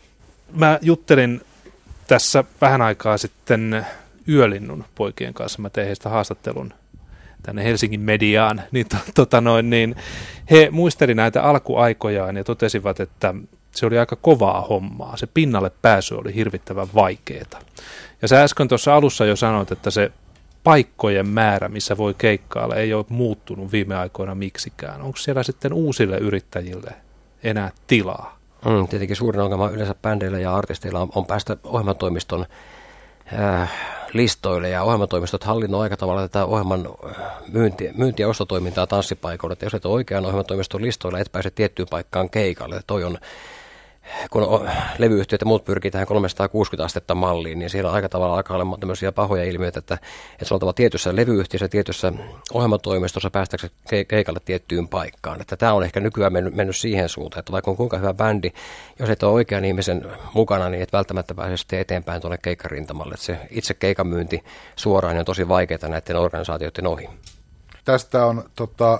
[0.54, 1.42] Mä juttelin
[2.08, 3.86] tässä vähän aikaa sitten
[4.30, 5.62] Yölinnun poikien kanssa.
[5.62, 6.74] Mä tein heistä haastattelun
[7.44, 9.96] tänne Helsingin mediaan, niin, to, tota noin, niin
[10.52, 13.34] he muisteli näitä alkuaikojaan ja totesivat, että
[13.72, 15.18] se oli aika kovaa hommaa.
[15.18, 17.60] Se pinnalle pääsy oli hirvittävän vaikeaa.
[18.22, 20.12] Ja sä äsken tuossa alussa jo sanoit, että se
[20.64, 25.02] paikkojen määrä, missä voi keikkailla, ei ole muuttunut viime aikoina miksikään.
[25.02, 26.92] Onko siellä sitten uusille yrittäjille
[27.44, 28.40] enää tilaa?
[28.66, 32.46] Mm, tietenkin suurin ongelma yleensä bändeillä ja artisteilla on, on päästä ohjelmatoimiston
[33.34, 33.72] äh,
[34.14, 37.16] listoille ja ohjelmatoimistot hallinnoi aika tavalla tätä ohjelman äh,
[37.48, 39.54] myynti, myynti- ja ostotoimintaa tanssipaikoille.
[39.54, 42.82] Että jos et ole oikean ohjelmatoimiston listoilla, et pääse tiettyyn paikkaan keikalle.
[42.88, 43.18] Toi on
[44.30, 44.68] kun
[44.98, 49.12] levyyhtiöt ja muut pyrkii tähän 360 astetta malliin, niin siellä aika tavalla alkaa olla tämmöisiä
[49.12, 49.98] pahoja ilmiöitä, että,
[50.32, 52.14] että se on oltava tietyssä levyyhtiössä, tietyssä
[52.54, 53.70] ohjelmatoimistossa päästäksä
[54.08, 55.42] keikalle tiettyyn paikkaan.
[55.42, 58.52] Että tämä on ehkä nykyään mennyt, mennyt siihen suuntaan, että vaikka on kuinka hyvä bändi,
[59.00, 63.14] jos et ole oikean ihmisen mukana, niin et välttämättä pääse sitten eteenpäin tuonne keikkarintamalle.
[63.14, 64.44] Että se itse keikamyynti
[64.76, 67.10] suoraan on tosi vaikeaa näiden organisaatioiden ohi.
[67.86, 69.00] Tästä on tota,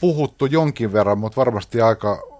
[0.00, 2.33] puhuttu jonkin verran, mutta varmasti aika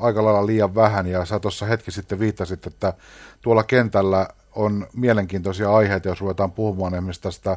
[0.00, 2.92] aika lailla liian vähän, ja sä tuossa hetki sitten viittasit, että
[3.40, 7.56] tuolla kentällä on mielenkiintoisia aiheita, jos ruvetaan puhumaan esimerkiksi tästä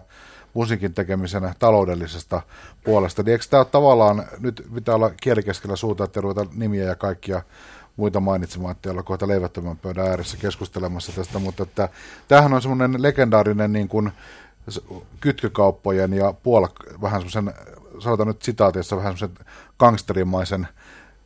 [0.53, 2.41] musiikin tekemisen taloudellisesta
[2.83, 3.23] puolesta.
[3.23, 7.41] Niin eikö tämä tavallaan, nyt pitää olla kielikeskellä suuta, että ruveta nimiä ja kaikkia
[7.95, 11.89] muita mainitsemaan, että olla kohta leivättömän pöydän ääressä keskustelemassa tästä, mutta että
[12.27, 14.11] tämähän on semmoinen legendaarinen niin kuin
[15.19, 16.69] kytkykauppojen ja puola,
[17.01, 17.53] vähän semmoisen,
[17.99, 19.45] sanotaan nyt sitaateissa, vähän semmoisen
[19.79, 20.67] gangsterimaisen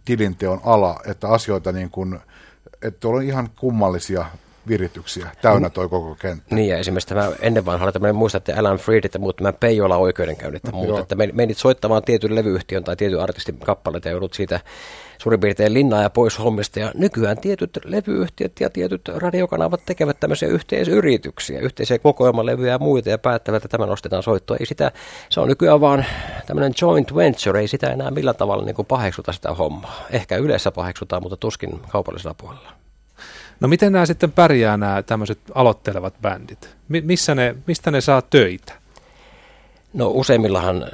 [0.10, 2.19] tilinteon ala, että asioita niin kuin,
[2.82, 4.26] että on ihan kummallisia
[4.67, 6.56] virityksiä täynnä toi koko kenttä.
[6.56, 10.63] Niin ja esimerkiksi tämä ennen vanhalla tämmöinen muistatte Alan Freed, ja muut tämä Peijola oikeudenkäynnit
[10.65, 14.60] ja muut, että menit soittamaan tietyn levyyhtiön tai tietyn artistin kappaleita ja joudut siitä
[15.22, 16.80] suurin piirtein linnaa ja pois hommista.
[16.80, 23.18] Ja nykyään tietyt levyyhtiöt ja tietyt radiokanavat tekevät tämmöisiä yhteisyrityksiä, yhteisiä kokoelmalevyjä ja muita ja
[23.18, 24.58] päättävät, että tämä nostetaan soittoa.
[24.60, 24.92] Ei sitä,
[25.30, 26.06] se on nykyään vaan
[26.48, 30.06] tämmöinen joint venture, ei sitä enää millään tavalla niin paheksuta sitä hommaa.
[30.12, 32.72] Ehkä yleensä paheksutaan, mutta tuskin kaupallisella puolella.
[33.60, 36.70] No miten nämä sitten pärjää nämä tämmöiset aloittelevat bändit?
[36.88, 38.74] Missä ne, mistä ne saa töitä?
[39.93, 40.86] No useimmillahan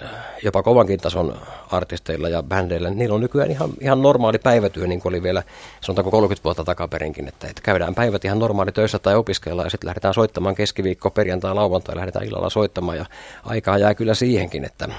[0.44, 1.38] jopa kovankin tason
[1.72, 5.44] artisteilla ja bändeillä, niillä on nykyään ihan, ihan normaali päivätyö, niin kuin oli vielä
[5.82, 9.88] sanotaanko 30 vuotta takaperinkin, että, että käydään päivät ihan normaali töissä tai opiskellaan ja sitten
[9.88, 13.06] lähdetään soittamaan keskiviikko, perjantai, lauantai, lähdetään illalla soittamaan ja
[13.44, 14.90] aikaa jää kyllä siihenkin, että,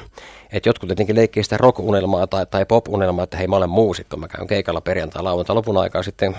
[0.53, 4.29] että jotkut tietenkin leikkii sitä rock-unelmaa tai, tai pop-unelmaa, että hei mä olen muusikko, mä
[4.29, 6.37] käyn keikalla perjantai, lauantai, lopun aikaa sitten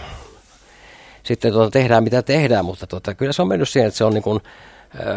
[1.23, 4.13] sitten tuota, tehdään mitä tehdään, mutta tuota, kyllä se on mennyt siihen, että se on
[4.13, 4.41] niin kuin,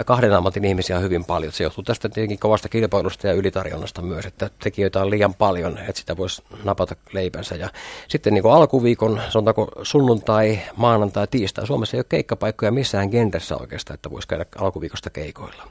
[0.07, 1.53] kahden ammatin ihmisiä on hyvin paljon.
[1.53, 6.01] Se johtuu tästä tietenkin kovasta kilpailusta ja ylitarjonnasta myös, että tekijöitä on liian paljon, että
[6.01, 7.55] sitä voisi napata leipänsä.
[7.57, 7.69] Ja
[8.09, 13.95] sitten niin kuin alkuviikon, sanotaanko sunnuntai, maanantai, tiistai, Suomessa ei ole keikkapaikkoja missään genressä oikeastaan,
[13.95, 15.69] että voisi käydä alkuviikosta keikoilla.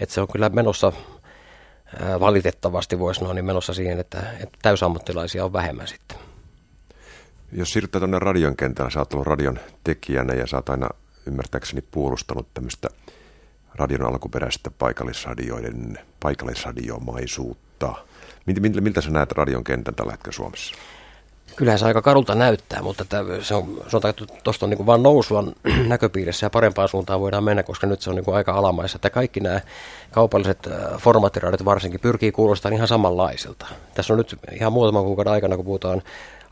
[0.00, 0.92] Että se on kyllä menossa
[2.20, 6.18] valitettavasti voisi noin niin menossa siihen, että, että täysammattilaisia on vähemmän sitten.
[7.52, 10.88] Jos siirrytään tuonne radion kentällä, sä oot ollut radion tekijänä ja sä oot aina
[11.26, 12.88] ymmärtääkseni puolustanut tämmöistä
[13.80, 17.94] radion alkuperäistä paikallisradioiden, paikallisradiomaisuutta.
[18.46, 20.74] Miltä, miltä sä näet radion kentän tällä hetkellä Suomessa?
[21.56, 23.04] Kyllähän se aika karulta näyttää, mutta
[23.42, 25.44] se on, sanotaan, että tuosta on niin vaan nousua
[25.86, 28.96] näköpiirissä ja parempaan suuntaan voidaan mennä, koska nyt se on niin aika alamaissa.
[28.96, 29.60] Että kaikki nämä
[30.10, 33.66] kaupalliset äh, formaattiradiot varsinkin pyrkii kuulostamaan ihan samanlaisilta.
[33.94, 36.02] Tässä on nyt ihan muutaman kuukauden aikana, kun puhutaan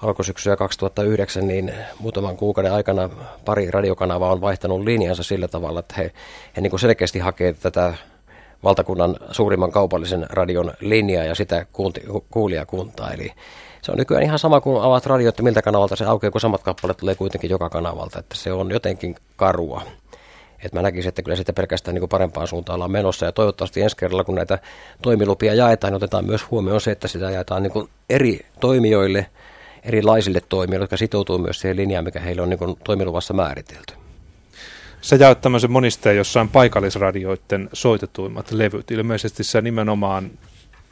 [0.03, 3.11] alkusyksyä 2009, niin muutaman kuukauden aikana
[3.45, 6.13] pari radiokanavaa on vaihtanut linjansa sillä tavalla, että he,
[6.57, 7.95] he niin selkeästi hakee tätä
[8.65, 13.13] valtakunnan suurimman kaupallisen radion linjaa ja sitä kuulti, kuulijakuntaa.
[13.13, 13.33] Eli
[13.83, 16.63] se on nykyään ihan sama kuin avaat radio, että miltä kanavalta se aukeaa, kun samat
[16.63, 19.83] kappaleet tulee kuitenkin joka kanavalta, että se on jotenkin karua.
[20.65, 23.83] Et mä näkisin, että kyllä sitä pelkästään niin kuin parempaan suuntaan ollaan menossa ja toivottavasti
[23.83, 24.59] ensi kerralla, kun näitä
[25.03, 29.27] toimilupia jaetaan, niin otetaan myös huomioon se, että sitä jaetaan niin kuin eri toimijoille,
[29.83, 33.95] erilaisille toimijoille, jotka sitoutuu myös siihen linjaan, mikä heille on niin toimiluvassa määritelty.
[35.01, 38.91] Sä jaot tämmöisen monisteen jossain paikallisradioiden soitetuimmat levyt.
[38.91, 40.31] Ilmeisesti sä nimenomaan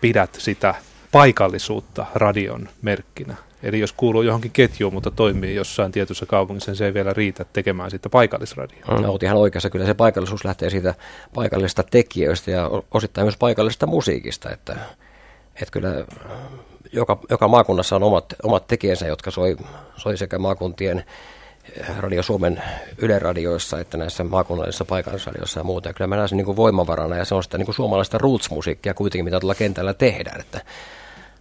[0.01, 0.75] pidät sitä
[1.13, 3.35] paikallisuutta radion merkkinä.
[3.63, 7.45] Eli jos kuuluu johonkin ketjuun, mutta toimii jossain tietyssä kaupungissa, niin se ei vielä riitä
[7.53, 9.01] tekemään siitä paikallisradioa.
[9.01, 9.71] No, olet ihan oikeassa.
[9.71, 10.95] Kyllä se paikallisuus lähtee siitä
[11.35, 14.51] paikallisista tekijöistä ja osittain myös paikallisesta musiikista.
[14.51, 14.77] Että,
[15.55, 15.89] että kyllä
[16.93, 19.57] joka, joka maakunnassa on omat, omat tekijänsä, jotka soi,
[19.97, 21.05] soi sekä maakuntien
[21.99, 22.63] Radio Suomen
[22.99, 25.89] yleradioissa että näissä maakunnallisissa paikallisradioissa ja muuta.
[25.89, 28.19] Ja kyllä mä näen sen niin kuin voimavarana ja se on sitä niin kuin suomalaista
[28.19, 30.41] roots-musiikkia kuitenkin, mitä tuolla kentällä tehdään.
[30.41, 30.61] Että,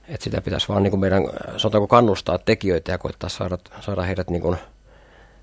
[0.08, 1.23] että sitä pitäisi vaan niin kuin meidän,
[1.58, 4.58] sanotaanko kannustaa tekijöitä ja koittaa saada, saada heidät niin kuin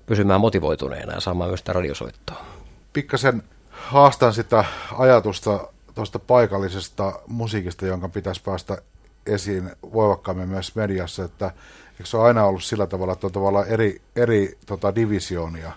[0.05, 2.45] pysymään motivoituneena ja saamaan myös sitä radiosoittoa.
[2.93, 4.65] Pikkasen haastan sitä
[4.97, 8.77] ajatusta tuosta paikallisesta musiikista, jonka pitäisi päästä
[9.25, 11.51] esiin voimakkaammin myös mediassa, että
[11.91, 15.71] eikö se ole aina ollut sillä tavalla, että on tavallaan eri, eri tota, divisioonia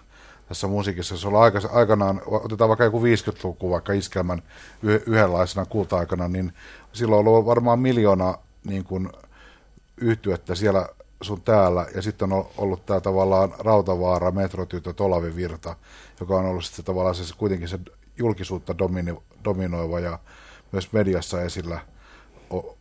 [0.48, 1.16] tässä musiikissa.
[1.16, 4.42] Se on aika, aikanaan, otetaan vaikka joku 50-luku vaikka iskelmän
[4.82, 6.52] yhdenlaisena kulta-aikana, niin
[6.92, 9.08] silloin on ollut varmaan miljoona niin kuin,
[9.96, 10.88] yhtyettä siellä
[11.22, 15.76] sun täällä, ja sitten on ollut tämä tavallaan Rautavaara, Metrotytö, Tolavi Virta,
[16.20, 17.78] joka on ollut sitten tavallaan se, kuitenkin se
[18.18, 20.18] julkisuutta domino, dominoiva ja
[20.72, 21.80] myös mediassa esillä–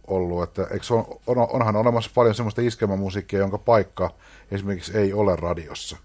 [0.08, 0.44] ollut.
[0.44, 4.12] Että eikö on, on, onhan olemassa paljon semmoista iskelmämusiikkia, jonka paikka
[4.52, 5.98] esimerkiksi ei ole radiossa.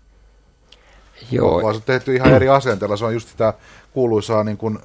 [1.31, 1.63] Joo.
[1.63, 2.97] Vaan se on tehty ihan eri asenteella.
[2.97, 3.55] Se on just sitä
[3.93, 4.79] kuuluisaa, niin kuin,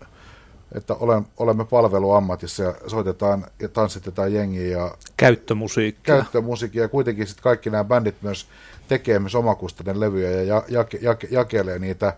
[0.76, 4.68] että olen, olemme palveluammatissa ja soitetaan ja tanssitetaan jengiä.
[4.68, 6.16] Ja käyttömusiikkia.
[6.16, 8.48] Käyttömusiikkia ja kuitenkin sitten kaikki nämä bändit myös
[8.88, 12.14] tekee myös omakustainen levyjä ja jake, jake, jakelee niitä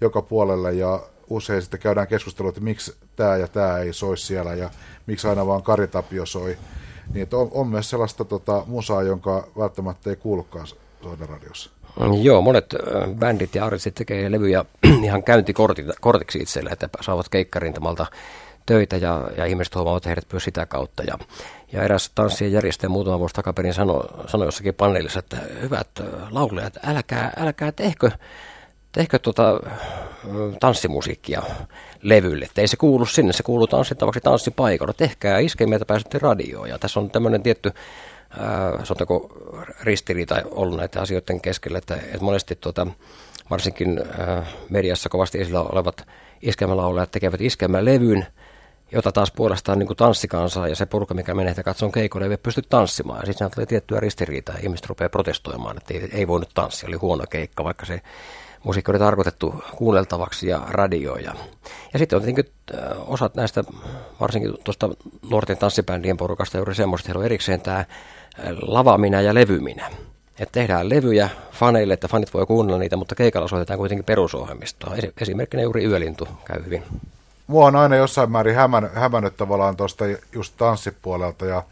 [0.00, 4.54] joka puolelle ja usein sitten käydään keskustelua, että miksi tämä ja tämä ei soi siellä
[4.54, 4.70] ja
[5.06, 6.56] miksi aina vaan Kari Tapio soi.
[7.14, 10.66] Niin, on, on myös sellaista tota, musaa, jonka välttämättä ei kuulukaan
[11.02, 11.70] soida radiossa.
[12.22, 12.74] Joo, monet
[13.14, 14.64] bändit ja artistit tekee levyjä
[15.04, 18.06] ihan käyntikortiksi itselle, että saavat keikkarintamalta
[18.66, 21.02] töitä ja, ja ihmiset huomaavat heidät myös sitä kautta.
[21.02, 21.18] Ja,
[21.72, 25.88] ja eräs tanssien järjestäjä muutama vuosi takaperin sanoi, sanoi jossakin paneelissa, että hyvät
[26.30, 28.10] laulajat, älkää, älkää tehkö
[28.96, 29.60] tehkö tuota,
[30.60, 31.42] tanssimusiikkia
[32.02, 32.44] levylle.
[32.44, 34.92] Että ei se kuulu sinne, se kuuluu tanssittavaksi tanssipaikalla.
[34.92, 36.68] Tehkää iskemiä, että pääsette radioon.
[36.68, 37.72] Ja tässä on tämmöinen tietty
[38.84, 39.28] sanotaanko
[39.82, 42.86] ristiriita ollut näiden asioiden keskellä, että, että monesti tuota,
[43.50, 44.00] varsinkin
[44.70, 46.06] mediassa kovasti esillä olevat
[46.42, 48.26] iskelmälaulajat tekevät iskemälevyn,
[48.92, 52.62] jota taas puolestaan niin tanssikansa ja se porukka, mikä menee että katson keikolle, ei pysty
[52.68, 53.20] tanssimaan.
[53.20, 56.96] Ja sitten tulee tiettyä ristiriitaa ja ihmiset rupeaa protestoimaan, että ei, ei voinut tanssia, oli
[56.96, 58.00] huono keikka, vaikka se
[58.66, 61.34] musiikki oli tarkoitettu kuunneltavaksi ja radioja.
[61.92, 63.64] Ja sitten on tietenkin äh, osat näistä,
[64.20, 64.88] varsinkin tuosta
[65.30, 67.86] nuorten tanssibändien porukasta juuri semmoista, heillä on erikseen tämä äh,
[68.62, 69.92] lavaaminen ja levyminen.
[70.38, 74.94] Että tehdään levyjä faneille, että fanit voi kuunnella niitä, mutta keikalla soitetaan kuitenkin perusohjelmistoa.
[75.20, 76.82] Esimerkkinä juuri Yölintu käy hyvin.
[77.46, 81.62] Mua on aina jossain määrin hämän, hämännyt tavallaan tuosta just tanssipuolelta ja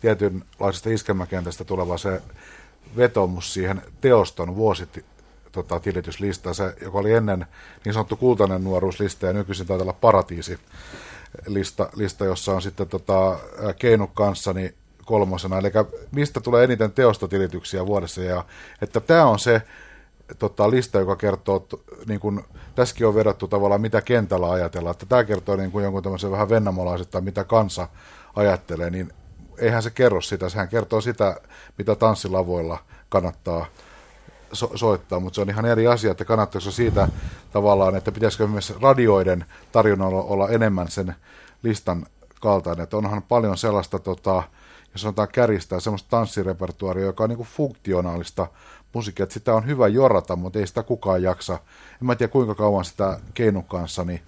[0.00, 2.22] tietynlaisesta iskelmäkentästä tuleva se
[2.96, 5.04] vetomus siihen teoston vuosit,
[5.52, 7.46] tota, tilityslista, se, joka oli ennen
[7.84, 10.58] niin sanottu kultainen nuoruuslista ja nykyisin taitaa olla paratiisi
[11.46, 13.38] lista, lista jossa on sitten tota,
[13.78, 15.70] Keinu kanssani kolmosena, eli
[16.10, 18.44] mistä tulee eniten teostotilityksiä vuodessa, ja
[18.82, 19.62] että tämä on se
[20.38, 21.66] tota, lista, joka kertoo,
[22.06, 26.02] niin kuin, tässäkin on vedottu tavallaan, mitä kentällä ajatellaan, että tämä kertoo niin kuin jonkun
[26.02, 27.88] tämmöisen vähän vennamolaiset tai mitä kansa
[28.36, 29.12] ajattelee, niin
[29.58, 31.40] eihän se kerro sitä, sehän kertoo sitä,
[31.78, 33.66] mitä tanssilavoilla kannattaa
[34.52, 37.08] so- soittaa, mutta se on ihan eri asia, että kannattaako siitä
[37.52, 41.14] tavallaan, että pitäisikö myös radioiden tarjonnalla olla enemmän sen
[41.62, 42.06] listan
[42.40, 44.42] kaltainen, että onhan paljon sellaista, tota,
[44.92, 48.46] jos sanotaan kärjistää, semmoista tanssirepertuaria, joka on niin funktionaalista
[48.92, 51.52] musiikkia, että sitä on hyvä jorata, mutta ei sitä kukaan jaksa.
[51.52, 54.22] En mä tiedä kuinka kauan sitä keinun kanssa niin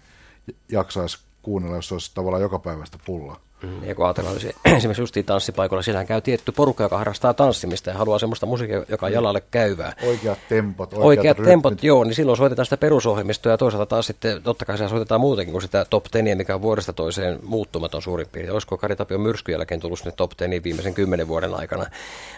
[0.68, 3.40] jaksaisi kuunnella, jos olisi tavallaan joka päivästä pullaa.
[3.62, 4.36] Mm, ja kun ajatellaan
[4.76, 9.06] esimerkiksi justiin tanssipaikoilla, siellä käy tietty porukka, joka harrastaa tanssimista ja haluaa semmoista musiikkia, joka
[9.06, 9.92] on jalalle käyvää.
[10.06, 14.42] Oikeat tempot, oikeat, oikeat tempot, joo, niin silloin soitetaan sitä perusohjelmistoa ja toisaalta taas sitten,
[14.42, 18.26] totta kai siellä soitetaan muutenkin kuin sitä top 10, mikä on vuodesta toiseen muuttumaton suurin
[18.32, 18.52] piirtein.
[18.52, 21.86] Olisiko Kari Tapion myrskyn jälkeen tullut sinne top 10 viimeisen kymmenen vuoden aikana.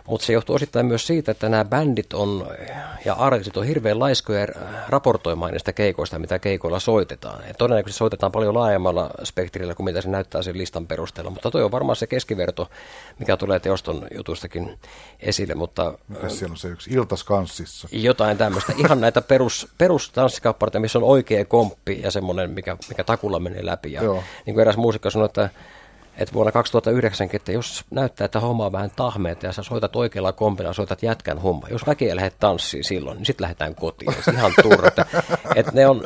[0.07, 2.47] Mutta se johtuu osittain myös siitä, että nämä bändit on
[3.05, 4.47] ja artistit on hirveän laiskoja
[4.89, 7.43] raportoimaan niistä keikoista, mitä keikoilla soitetaan.
[7.49, 11.51] Ja todennäköisesti soitetaan paljon laajemmalla spektrillä kuin mitä se näyttää sen listan perusteella perusteella, mutta
[11.51, 12.71] toi on varmaan se keskiverto,
[13.19, 14.79] mikä tulee teoston jutustakin
[15.21, 15.55] esille.
[15.55, 17.89] Mutta, Mikä siellä on se yksi iltaskanssissa?
[17.93, 18.73] Jotain tämmöistä.
[18.77, 23.93] Ihan näitä perus, perustanssikappaleita, missä on oikea komppi ja semmoinen, mikä, mikä takulla menee läpi.
[23.93, 24.23] Ja Joo.
[24.47, 25.51] niin kuin eräs muusikko sanoi, että
[26.19, 30.33] että vuonna 2009, että jos näyttää, että homma on vähän tahmeita ja sä soitat oikealla
[30.33, 31.69] kompilla, soitat jätkän homma.
[31.71, 34.15] Jos väkeä lähdet tanssiin silloin, niin sitten lähdetään kotiin.
[34.25, 34.89] Se ihan turha.
[34.89, 35.07] että,
[35.55, 36.05] että, ne on,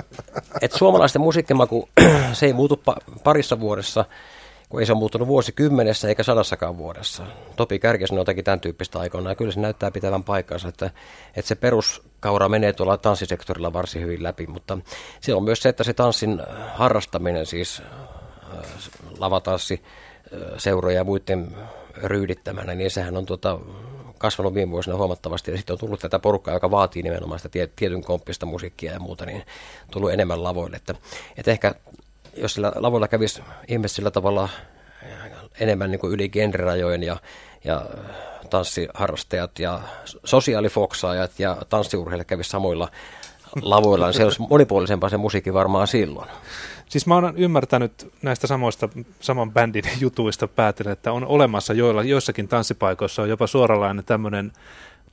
[0.61, 1.89] että suomalaisten musiikkimaku,
[2.33, 4.05] se ei muutu pa- parissa vuodessa
[4.69, 7.27] kun ei se ole muuttunut vuosikymmenessä eikä sadassakaan vuodessa.
[7.57, 10.91] Topi Kärkisen on jotakin tämän tyyppistä aikoina, ja kyllä se näyttää pitävän paikkansa, että,
[11.37, 14.79] että se peruskaura menee tuolla tanssisektorilla varsin hyvin läpi, mutta
[15.21, 16.43] se on myös se, että se tanssin
[16.75, 18.59] harrastaminen, siis äh,
[19.19, 19.83] lavatanssi,
[20.35, 21.57] äh, seuroja ja muiden
[22.03, 23.59] ryydittämänä, niin sehän on tuota,
[24.19, 28.03] kasvanut viime vuosina huomattavasti, ja sitten on tullut tätä porukkaa, joka vaatii nimenomaan sitä tietyn
[28.03, 29.43] komppista musiikkia ja muuta, niin
[29.91, 30.77] tullut enemmän lavoille.
[30.77, 30.95] Että,
[31.37, 31.75] että ehkä
[32.41, 34.49] jos sillä lavoilla kävisi ihmiset sillä tavalla
[35.61, 37.17] enemmän niin kuin yli genrerajojen ja,
[37.65, 37.87] ja
[38.51, 39.81] tanssiharrastajat ja
[40.25, 42.89] sosiaalifoksaajat ja tanssiurheilijat kävisi samoilla
[43.63, 46.29] lavoilla, niin se olisi monipuolisempaa se musiikki varmaan silloin.
[46.89, 48.89] Siis mä oon ymmärtänyt näistä samoista,
[49.21, 54.53] saman bändin jutuista päätellä, että on olemassa joilla, joissakin tanssipaikoissa on jopa suoralainen tämmöinen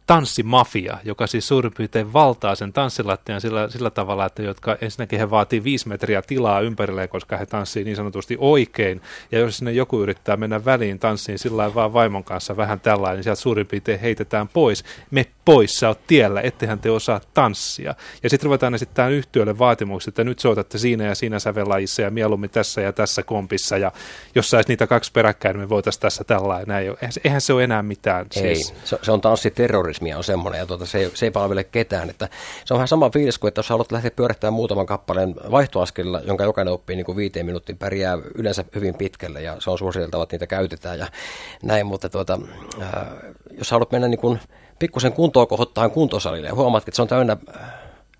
[0.07, 5.29] tanssimafia, joka siis suurin piirtein valtaa sen tanssilattian sillä, sillä tavalla, että jotka ensinnäkin he
[5.29, 10.01] vaatii viisi metriä tilaa ympärilleen, koska he tanssii niin sanotusti oikein, ja jos sinne joku
[10.01, 14.47] yrittää mennä väliin tanssiin sillä vaan vaimon kanssa vähän tällainen, niin sieltä suurin piirtein heitetään
[14.47, 14.83] pois.
[15.11, 17.95] Me pois, sä oot tiellä, ettehän te osaa tanssia.
[18.23, 22.49] Ja sitten ruvetaan esittämään yhtiölle vaatimuksia, että nyt soitatte siinä ja siinä sävelajissa ja mieluummin
[22.49, 23.91] tässä ja tässä kompissa, ja
[24.35, 26.95] jos saisi niitä kaksi peräkkäin, niin me voitaisiin tässä tällainen.
[27.23, 28.25] Eihän se ole enää mitään.
[28.35, 28.73] Ei, siis.
[28.83, 32.09] se, se on tanssiterrori terrorismia on semmoinen, ja tuota, se, ei, se ei palvele ketään.
[32.09, 32.29] Että
[32.65, 36.43] se on vähän sama fiilis kuin, että jos haluat lähteä pyörittämään muutaman kappaleen vaihtoaskelilla, jonka
[36.43, 40.33] jokainen oppii niin kuin viiteen minuuttiin, pärjää yleensä hyvin pitkälle, ja se on suositeltava, että
[40.33, 41.07] niitä käytetään ja
[41.63, 42.39] näin, mutta tuota,
[42.81, 42.89] äh,
[43.57, 44.39] jos haluat mennä niin kuin
[44.79, 47.37] pikkusen kuntoon kohottaa kuntosalille, ja huomaat, että se on täynnä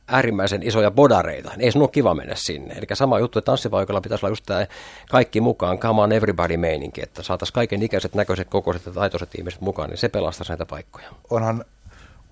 [0.07, 2.73] äärimmäisen isoja bodareita, niin ei sun ole kiva mennä sinne.
[2.73, 4.67] Eli sama juttu, että tanssipaikalla pitäisi olla just tämä
[5.09, 9.61] kaikki mukaan, come on everybody meininki, että saataisiin kaiken ikäiset, näköiset, kokoiset ja taitoiset ihmiset
[9.61, 11.07] mukaan, niin se pelastaisi näitä paikkoja.
[11.29, 11.65] Onhan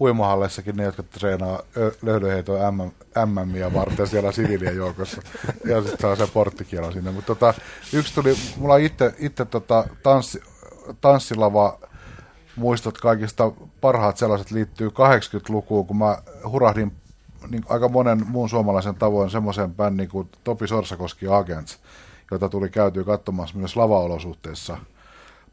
[0.01, 1.59] uimahalleissakin ne, jotka treenaa
[2.01, 2.91] löydöheitoa MM,
[3.25, 5.21] MMiä varten siellä siviilien joukossa.
[5.65, 7.11] Ja sitten saa se porttikielo sinne.
[7.11, 7.53] Mutta tota,
[7.93, 10.41] yksi tuli, mulla itse, itse tota, tanssi,
[11.01, 11.79] tanssilava
[12.55, 16.17] muistot kaikista parhaat sellaiset liittyy 80-lukuun, kun mä
[16.51, 16.91] hurahdin
[17.49, 21.79] niin aika monen muun suomalaisen tavoin semmoisen bändin kuin Topi Sorsakoski Agents,
[22.31, 24.77] jota tuli käytyä katsomassa myös lavaolosuhteissa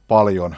[0.09, 0.57] paljon.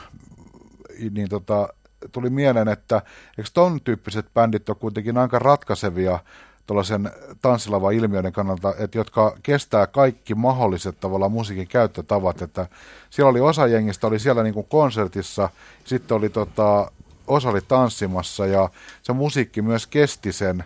[1.10, 1.68] Niin tota,
[2.12, 3.02] tuli mieleen, että
[3.38, 6.18] eikö ton tyyppiset bändit ole kuitenkin aika ratkaisevia
[6.66, 7.10] tuollaisen
[7.42, 12.66] tanssilava-ilmiöiden kannalta, että jotka kestää kaikki mahdolliset tavallaan musiikin käyttötavat, että
[13.10, 15.48] siellä oli osa jengistä, oli siellä niin kuin konsertissa,
[15.84, 16.90] sitten oli tota,
[17.26, 18.68] osa oli tanssimassa ja
[19.02, 20.64] se musiikki myös kesti sen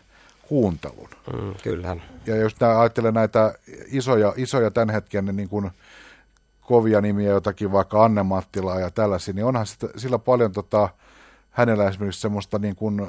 [0.49, 1.09] kuuntelun.
[1.33, 2.03] Mm, kyllähän.
[2.27, 3.55] Ja jos ajattelee näitä
[3.87, 5.71] isoja, isoja tämän hetken niin kuin
[6.61, 10.89] kovia nimiä, jotakin vaikka Anne Mattilaa ja tällaisia, niin onhan sitä, sillä paljon tota,
[11.51, 13.07] hänellä esimerkiksi semmoista niin kuin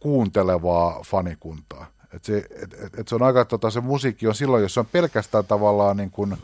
[0.00, 1.86] kuuntelevaa fanikuntaa.
[2.12, 4.80] Et se, et, et, et se on aika, tota, se musiikki on silloin, jos se
[4.80, 6.36] on pelkästään tavallaan niin kuin,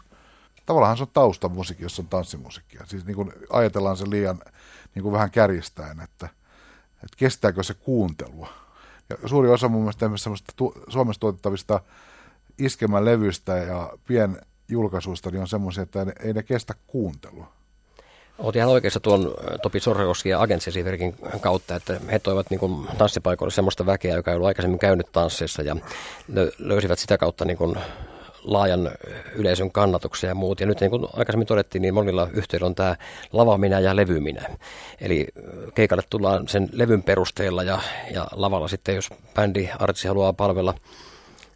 [0.67, 2.87] tavallaan se on taustamusiikki, jos on tanssimusiikkia.
[2.87, 4.41] Siis niin kuin ajatellaan se liian
[4.95, 6.29] niin kuin vähän kärjistäen, että,
[6.95, 8.49] että kestääkö se kuuntelua.
[9.11, 11.81] Ja suuri osa mun mielestä semmoista tu- Suomessa tuotettavista
[12.59, 17.53] iskemän levystä ja pien julkaisuista niin on semmoisia, että ei ne kestä kuuntelua.
[18.39, 23.53] Olet ihan oikeassa tuon Topi Sorrakoski ja Agentsesiverkin kautta, että he toivat niin kuin tanssipaikoille
[23.53, 25.77] semmoista väkeä, joka ei ollut aikaisemmin käynyt tanssissa ja
[26.59, 27.77] löysivät sitä kautta niin kuin
[28.45, 28.91] laajan
[29.35, 30.61] yleisön kannatuksia ja muut.
[30.61, 32.97] Ja nyt niin kuin aikaisemmin todettiin, niin monilla yhtiöillä on tämä
[33.33, 34.43] lavaminä ja levyminä.
[35.01, 35.29] Eli
[35.75, 37.79] keikalle tullaan sen levyn perusteella ja,
[38.15, 40.75] ja lavalla sitten, jos bändi, artisti haluaa palvella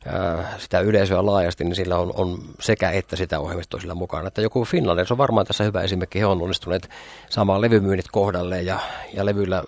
[0.07, 4.29] ää, sitä yleisöä laajasti, niin sillä on, on sekä että sitä ohjelmistoa sillä mukana.
[4.29, 6.21] Että joku Finlanders on varmaan tässä hyvä esimerkki.
[6.21, 6.91] He on onnistuneet
[7.31, 8.79] saamaan levymyynnit kohdalle ja,
[9.15, 9.63] ja levyllä,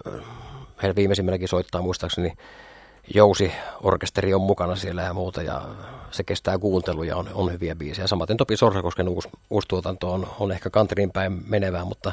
[0.83, 2.33] he viimeisimmälläkin soittaa muistaakseni
[3.14, 5.62] jousi-orkesteri on mukana siellä ja muuta ja
[6.10, 8.06] se kestää kuuntelu ja on, on hyviä biisejä.
[8.06, 12.12] Samaten Topi Sorsakosken uusi, uusi tuotanto on, on ehkä kanterin päin menevää, mutta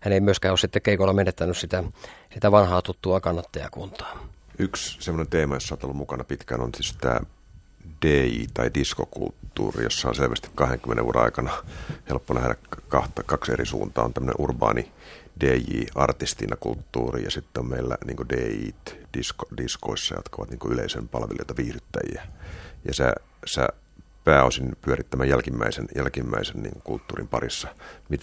[0.00, 1.84] hän ei myöskään ole sitten keikolla menettänyt sitä,
[2.34, 4.18] sitä vanhaa tuttua kannattajakuntaa.
[4.58, 7.20] Yksi semmoinen teema, jossa olet ollut mukana pitkään, on siis tämä
[8.06, 11.50] DJ- tai diskokulttuuri, jossa on selvästi 20 vuoden aikana
[12.08, 12.54] helppo nähdä
[12.88, 14.04] kahta, kaksi eri suuntaa.
[14.04, 14.92] On tämmöinen urbaani
[15.40, 18.68] DJ-artistina kulttuuri ja sitten on meillä niin DJ
[19.18, 22.22] disko, diskoissa, jotka ovat niin yleisön palvelijoita, viihdyttäjiä.
[22.88, 23.14] Ja sä,
[23.46, 23.68] sä
[24.24, 27.68] pääosin pyörittämään jälkimmäisen, jälkimmäisen niin kulttuurin parissa.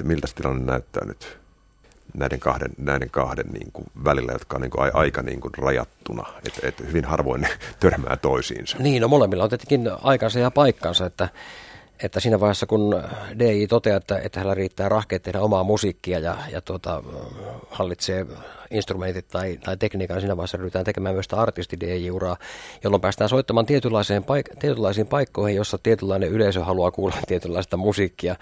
[0.03, 1.41] miltä tilanne näyttää nyt
[2.13, 6.23] näiden kahden, näiden kahden niin kuin välillä, jotka on niin kuin aika niin kuin rajattuna,
[6.47, 8.77] että et hyvin harvoin ne törmää toisiinsa.
[8.79, 11.29] Niin, no molemmilla on tietenkin aikansa ja paikkansa, että,
[12.03, 13.03] että siinä vaiheessa kun
[13.39, 17.03] DI toteaa, että, että hänellä riittää rahkeet tehdä omaa musiikkia ja, ja tuota,
[17.69, 18.25] hallitsee
[18.71, 22.37] instrumentit tai, tai tekniikan, siinä vaiheessa ryhdytään tekemään myös sitä artisti DJ-uraa,
[22.83, 28.35] jolloin päästään soittamaan tietynlaisiin, paik- tietynlaisiin paikkoihin, jossa tietynlainen yleisö haluaa kuulla tietynlaista musiikkia.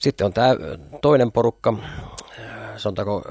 [0.00, 0.56] Sitten on tämä
[1.00, 1.74] toinen porukka,
[2.76, 3.22] sanotaanko,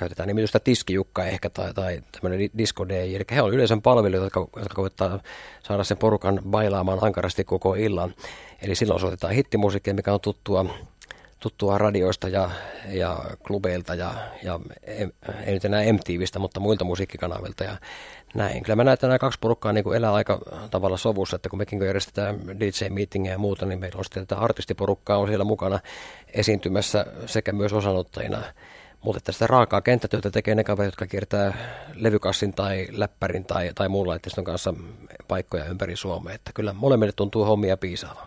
[0.00, 4.60] käytetään nimitystä tiskijukka ehkä tai, tai tämmöinen disco DJ, eli he on yleisön palvelijoita, jotka,
[4.60, 5.20] jotka koittaa
[5.62, 8.14] saada sen porukan bailaamaan ankarasti koko illan.
[8.62, 10.74] Eli silloin soitetaan hittimusiikkia, mikä on tuttua,
[11.40, 12.50] tuttua radioista ja,
[12.88, 14.60] ja klubeilta ja, ja
[15.46, 17.76] ei nyt enää MTVstä, mutta muilta musiikkikanavilta ja
[18.34, 18.62] näin.
[18.62, 20.38] Kyllä mä näen, että nämä kaksi porukkaa niin elää aika
[20.70, 25.18] tavalla sovussa, että kun mekin järjestetään DJ-meetingejä ja muuta, niin meillä on sitten tätä artistiporukkaa
[25.18, 25.78] on siellä mukana
[26.34, 28.42] esiintymässä sekä myös osanottajina.
[29.04, 31.54] Mutta että sitä raakaa kenttätyötä tekee ne kaverit, jotka kiertää
[31.94, 34.74] levykassin tai läppärin tai, tai muun laitteiston kanssa
[35.28, 36.34] paikkoja ympäri Suomea.
[36.34, 38.26] Että kyllä molemmille tuntuu hommia piisaava.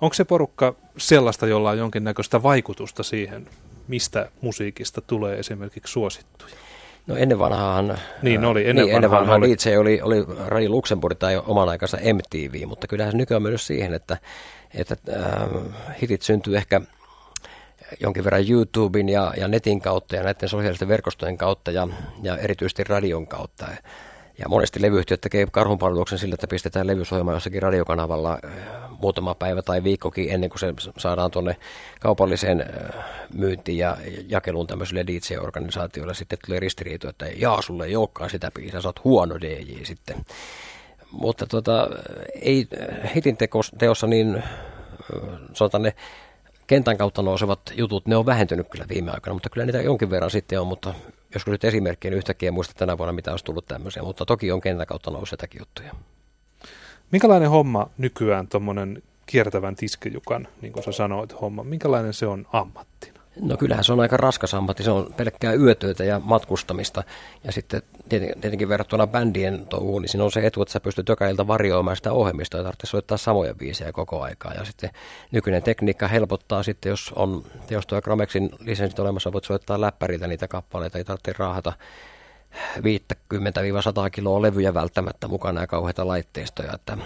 [0.00, 3.48] Onko se porukka sellaista, jolla on jonkinnäköistä vaikutusta siihen,
[3.88, 6.54] mistä musiikista tulee esimerkiksi suosittuja?
[7.06, 9.48] No ennen vanhaan, niin oli, ennen, niin, ennen vanhaan oli.
[9.48, 13.94] DJ oli, oli Radio Luxemburg tai oman aikansa MTV, mutta kyllähän se nykyään myös siihen,
[13.94, 14.16] että,
[14.74, 15.48] että äh,
[16.02, 16.80] hitit syntyy ehkä
[18.00, 21.88] jonkin verran YouTuben ja, ja netin kautta ja näiden sosiaalisten verkostojen kautta ja,
[22.22, 23.66] ja erityisesti radion kautta.
[24.38, 28.50] Ja monesti levyyhtiöt tekee karhunpalveluksen sillä, että pistetään levysohjelma jossakin radiokanavalla äh,
[29.00, 31.56] muutama päivä tai viikkokin ennen kuin se saadaan tuonne
[32.00, 33.96] kaupalliseen äh, myyntiin ja
[34.28, 36.14] jakeluun tämmöisille DJ-organisaatioille.
[36.14, 40.16] Sitten tulee ristiriito, että jaa, sulle ei olekaan sitä biisiä, sä oot huono DJ sitten.
[41.10, 41.88] Mutta tota,
[42.42, 42.68] ei
[43.14, 43.36] hitin
[43.78, 44.42] teossa niin,
[45.54, 45.94] sanotaan ne
[46.66, 50.30] kentän kautta nousevat jutut, ne on vähentynyt kyllä viime aikoina, mutta kyllä niitä jonkin verran
[50.30, 50.94] sitten on, mutta
[51.34, 54.60] joskus nyt esimerkkiä, niin yhtäkkiä muista tänä vuonna, mitä olisi tullut tämmöisiä, mutta toki on
[54.60, 55.94] kentän kautta nouseitakin juttuja.
[57.12, 63.15] Minkälainen homma nykyään tuommoinen kiertävän tiskejukan, niin kuin sä sanoit, homma, minkälainen se on ammatti?
[63.40, 67.02] No kyllähän se on aika raskas ammatti, se on pelkkää yötyötä ja matkustamista.
[67.44, 71.28] Ja sitten tietenkin verrattuna bändien touhuun, niin siinä on se etu, että sä pystyt joka
[71.28, 74.54] ilta varjoimaan sitä ohjelmista ja tarvitsee soittaa samoja biisejä koko aikaa.
[74.54, 74.90] Ja sitten
[75.30, 80.48] nykyinen tekniikka helpottaa sitten, jos on teosto ja Chromexin lisenssit olemassa, voit soittaa läppäriltä niitä
[80.48, 81.72] kappaleita, ei tarvitse raahata
[82.78, 82.80] 50-100
[84.12, 86.72] kiloa levyjä välttämättä mukana ja kauheita laitteistoja.
[86.74, 86.98] Että.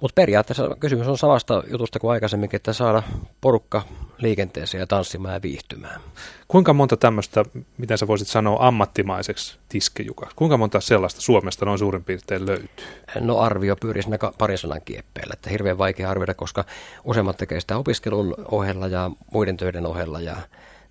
[0.00, 3.02] Mutta periaatteessa kysymys on samasta jutusta kuin aikaisemmin, että saada
[3.40, 3.82] porukka
[4.18, 6.00] liikenteeseen ja tanssimaan ja viihtymään.
[6.48, 7.44] Kuinka monta tämmöistä,
[7.78, 12.86] miten sä voisit sanoa ammattimaiseksi tiskejukaksi, kuinka monta sellaista Suomesta noin suurin piirtein löytyy?
[13.20, 16.64] No arvio pyörii siinä parisanan kieppeillä, että hirveän vaikea arvioida, koska
[17.04, 20.36] useimmat tekee sitä opiskelun ohella ja muiden töiden ohella ja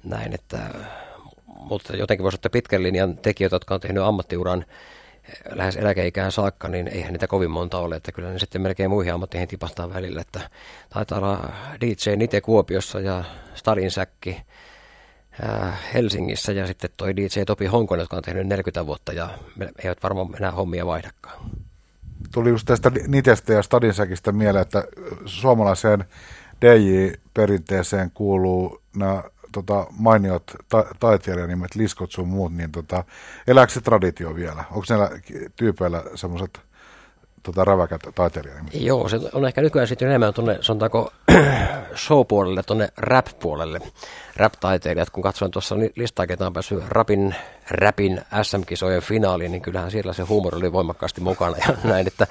[0.04, 0.60] näin, että
[1.70, 4.66] mutta jotenkin voisi ottaa pitkän linjan tekijöitä, jotka on tehnyt ammattiuran
[5.50, 9.14] lähes eläkeikään saakka, niin eihän niitä kovin monta ole, että kyllä ne sitten melkein muihin
[9.14, 10.50] ammatteihin tipahtaa välillä, että
[10.90, 11.50] taitaa olla
[11.82, 13.24] DJ Nite Kuopiossa ja
[13.56, 14.42] Stadin Säkki
[15.94, 19.30] Helsingissä ja sitten toi DJ Topi Honkonen, jotka on tehnyt 40 vuotta ja
[19.84, 21.50] eivät varmaan enää hommia vaihdakaan.
[22.34, 24.84] Tuli just tästä Nitestä ja Stadin Säkistä mieleen, että
[25.26, 26.06] suomalaiseen
[26.62, 29.24] DJ-perinteeseen kuuluu nämä
[29.56, 33.04] tota, mainiot ta- taiteilijanimet, liskot sun muut, niin tota,
[33.48, 34.64] elääkö se traditio vielä?
[34.72, 35.10] Onko näillä
[35.56, 36.60] tyypeillä semmoiset
[37.44, 38.74] tota, räväkät taiteilijanimet?
[38.74, 41.14] Joo, se on ehkä nykyään sitten enemmän tuonne, sanotaanko
[42.06, 43.80] show-puolelle, tuonne rap-puolelle,
[44.36, 45.10] rap-taiteilijat.
[45.10, 47.36] Kun katsoin tuossa listaa, ketä on päässyt rapin,
[47.70, 52.28] rapin SM-kisojen finaaliin, niin kyllähän siellä se huumori oli voimakkaasti mukana ja näin, että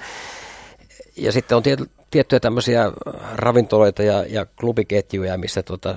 [1.17, 1.63] ja sitten on
[2.11, 2.91] tiettyjä tämmöisiä
[3.35, 5.95] ravintoloita ja, ja klubiketjuja, missä tota,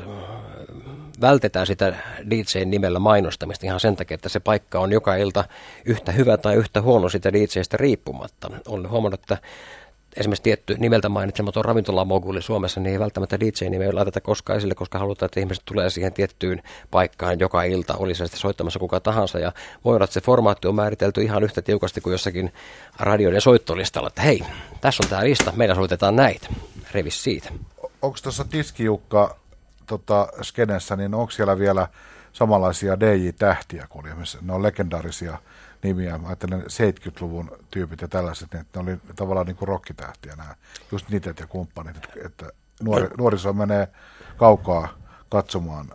[1.20, 1.96] vältetään sitä
[2.30, 5.44] DJ-nimellä mainostamista ihan sen takia, että se paikka on joka ilta
[5.84, 8.50] yhtä hyvä tai yhtä huono sitä DJstä riippumatta.
[8.66, 9.38] Olen huomannut, että
[10.16, 15.26] esimerkiksi tietty nimeltä mainitsematon ravintolamoguli Suomessa, niin ei välttämättä DJ-nimeä laiteta koskaan esille, koska halutaan,
[15.26, 19.38] että ihmiset tulee siihen tiettyyn paikkaan joka ilta, oli se sitten soittamassa kuka tahansa.
[19.38, 19.52] Ja
[19.84, 22.52] voi olla, että se formaatti on määritelty ihan yhtä tiukasti kuin jossakin
[22.98, 24.40] radioiden soittolistalla, että hei,
[24.80, 26.48] tässä on tämä lista, meillä soitetaan näitä.
[26.92, 27.48] Revis siitä.
[28.02, 29.36] Onko tuossa Tiskijukka
[29.88, 31.88] tota, skenessä, niin onko siellä vielä
[32.32, 35.38] samanlaisia DJ-tähtiä kuin oli Ne on legendaarisia
[35.82, 36.18] nimiä.
[36.18, 40.54] Mä ajattelen 70-luvun tyypit ja tällaiset, niin ne oli tavallaan niin kuin rokkitähtiä nämä,
[40.92, 43.88] just niitä ja kumppanit, että nuori, nuoriso menee
[44.36, 44.88] kaukaa
[45.28, 45.88] katsomaan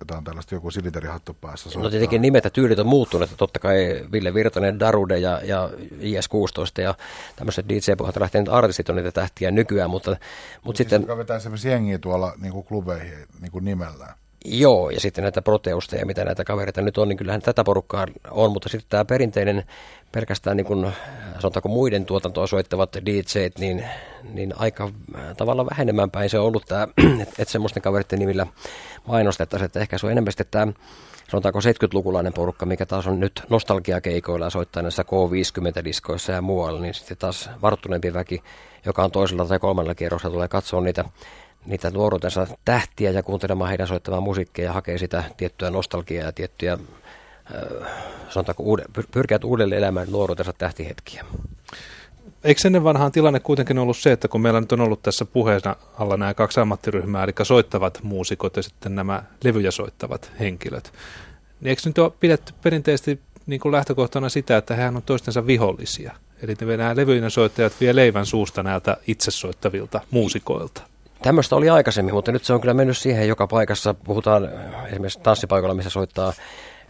[0.00, 1.64] jotain tällaista joku silinderihattu päässä.
[1.64, 1.82] Soittaa.
[1.82, 5.70] No tietenkin nimet ja tyylit on muuttunut, että totta kai Ville Virtanen, Darude ja, ja
[6.00, 6.94] IS-16 ja
[7.36, 11.00] tämmöiset DJ-pohjalta lähteneet artistit on niitä tähtiä nykyään, mutta, mutta siis sitten...
[11.00, 14.14] Joka vetää semmoisia jengiä tuolla niin kuin klubeihin niin kuin nimellään.
[14.44, 18.52] Joo, ja sitten näitä proteusteja, mitä näitä kavereita nyt on, niin kyllähän tätä porukkaa on,
[18.52, 19.64] mutta sitten tämä perinteinen
[20.12, 20.92] pelkästään niin kuin,
[21.38, 23.84] sanotaanko muiden tuotantoa soittavat DJt, niin,
[24.32, 24.84] niin aika
[25.14, 26.88] äh, tavalla vähenemään päin se on ollut tämä,
[27.22, 28.46] että et semmoisten kaveritten nimillä
[29.06, 30.72] mainostettaisiin, että ehkä se on enemmän sitten tämä
[31.30, 36.94] sanotaanko 70-lukulainen porukka, mikä taas on nyt nostalgiakeikoilla ja soittaa näissä K50-diskoissa ja muualla, niin
[36.94, 38.42] sitten taas varttuneempi väki,
[38.86, 41.04] joka on toisella tai kolmannella kierroksella, tulee katsoa niitä
[41.66, 46.78] niitä nuoruutensa tähtiä ja kuuntelemaan heidän soittamaa musiikkia ja hakee sitä tiettyä nostalgiaa ja tiettyjä,
[48.28, 51.24] sanotaanko, uude, pyrkää uudelleen elämään nuoruutensa tähtihetkiä.
[52.44, 55.76] Eikö ennen vanhaan tilanne kuitenkin ollut se, että kun meillä nyt on ollut tässä puheena
[55.98, 60.92] alla nämä kaksi ammattiryhmää, eli soittavat muusikot ja sitten nämä levyjä soittavat henkilöt,
[61.60, 66.12] niin eikö nyt ole pidetty perinteisesti niin kuin lähtökohtana sitä, että hän on toistensa vihollisia?
[66.42, 70.89] Eli nämä levyjen soittajat vie leivän suusta näiltä itse soittavilta muusikoilta.
[71.22, 73.94] Tämmöistä oli aikaisemmin, mutta nyt se on kyllä mennyt siihen joka paikassa.
[73.94, 74.48] Puhutaan
[74.86, 76.32] esimerkiksi tanssipaikalla, missä soittaa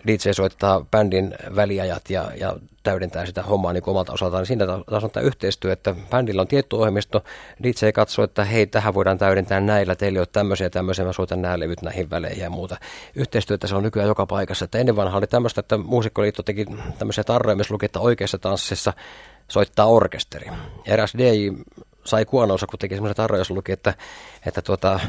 [0.06, 4.46] DJ soittaa bändin väliajat ja, ja täydentää sitä hommaa niin omalta osaltaan.
[4.46, 7.24] Siinä taas on tämä yhteistyö, että bändillä on tietty ohjelmisto,
[7.62, 11.42] DJ katsoo, että hei, tähän voidaan täydentää näillä, teillä on tämmöisiä ja tämmöisiä, mä soitan
[11.42, 12.76] nämä levyt näihin väleihin ja muuta.
[13.14, 14.64] Yhteistyötä se on nykyään joka paikassa.
[14.64, 16.66] Että ennen vanha oli tämmöistä, että muusikkoliitto teki
[16.98, 18.92] tämmöisiä tarroja, missä luki, että oikeassa tanssissa
[19.48, 20.50] soittaa orkesteri.
[20.86, 21.48] Eräs DJ
[22.04, 23.94] sai kuononsa, kun teki semmoisen tarro, jossa luki, että,
[24.46, 25.00] että tuota,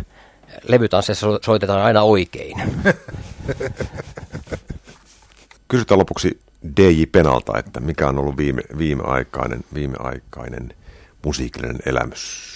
[0.63, 2.57] levytansseissa soitetaan aina oikein.
[5.67, 6.39] Kysytään lopuksi
[6.77, 10.73] DJ Penalta, että mikä on ollut viime, viimeaikainen, viimeaikainen
[11.25, 12.51] musiikillinen elämys?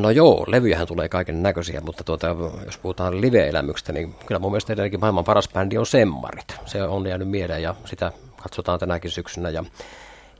[0.00, 4.72] No joo, levyjähän tulee kaiken näköisiä, mutta tuota, jos puhutaan live-elämyksestä, niin kyllä mun mielestä
[4.72, 6.54] edelleenkin maailman paras bändi on Semmarit.
[6.66, 9.50] Se on jäänyt mieleen ja sitä katsotaan tänäkin syksynä.
[9.50, 9.64] Ja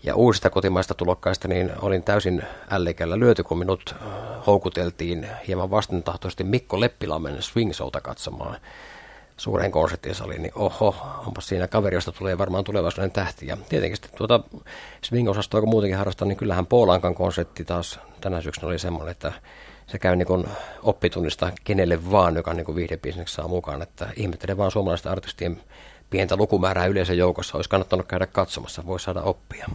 [0.02, 4.08] ja uusista kotimaista tulokkaista niin olin täysin ällikällä lyöty, kun minut äh,
[4.46, 7.72] houkuteltiin hieman vastentahtoisesti Mikko Leppilammen swing
[8.02, 8.56] katsomaan
[9.36, 10.96] suureen konserttisaliin, niin oho,
[11.26, 13.46] onpas siinä kaveri, josta tulee varmaan tulevaisuuden tähti.
[13.46, 14.40] Ja tietenkin sitten tuota
[15.02, 19.32] swing-osastoa, kun muutenkin harrastan, niin kyllähän Poolankan konsertti taas tänä syksynä oli semmoinen, että
[19.86, 20.48] se käy niin kuin
[20.82, 23.82] oppitunnista kenelle vaan, joka niin viihdebisneksi saa mukaan.
[23.82, 25.60] Että ihmettelen vaan suomalaisten artistien
[26.10, 29.66] pientä lukumäärää yleisön joukossa olisi kannattanut käydä katsomassa, voi saada oppia.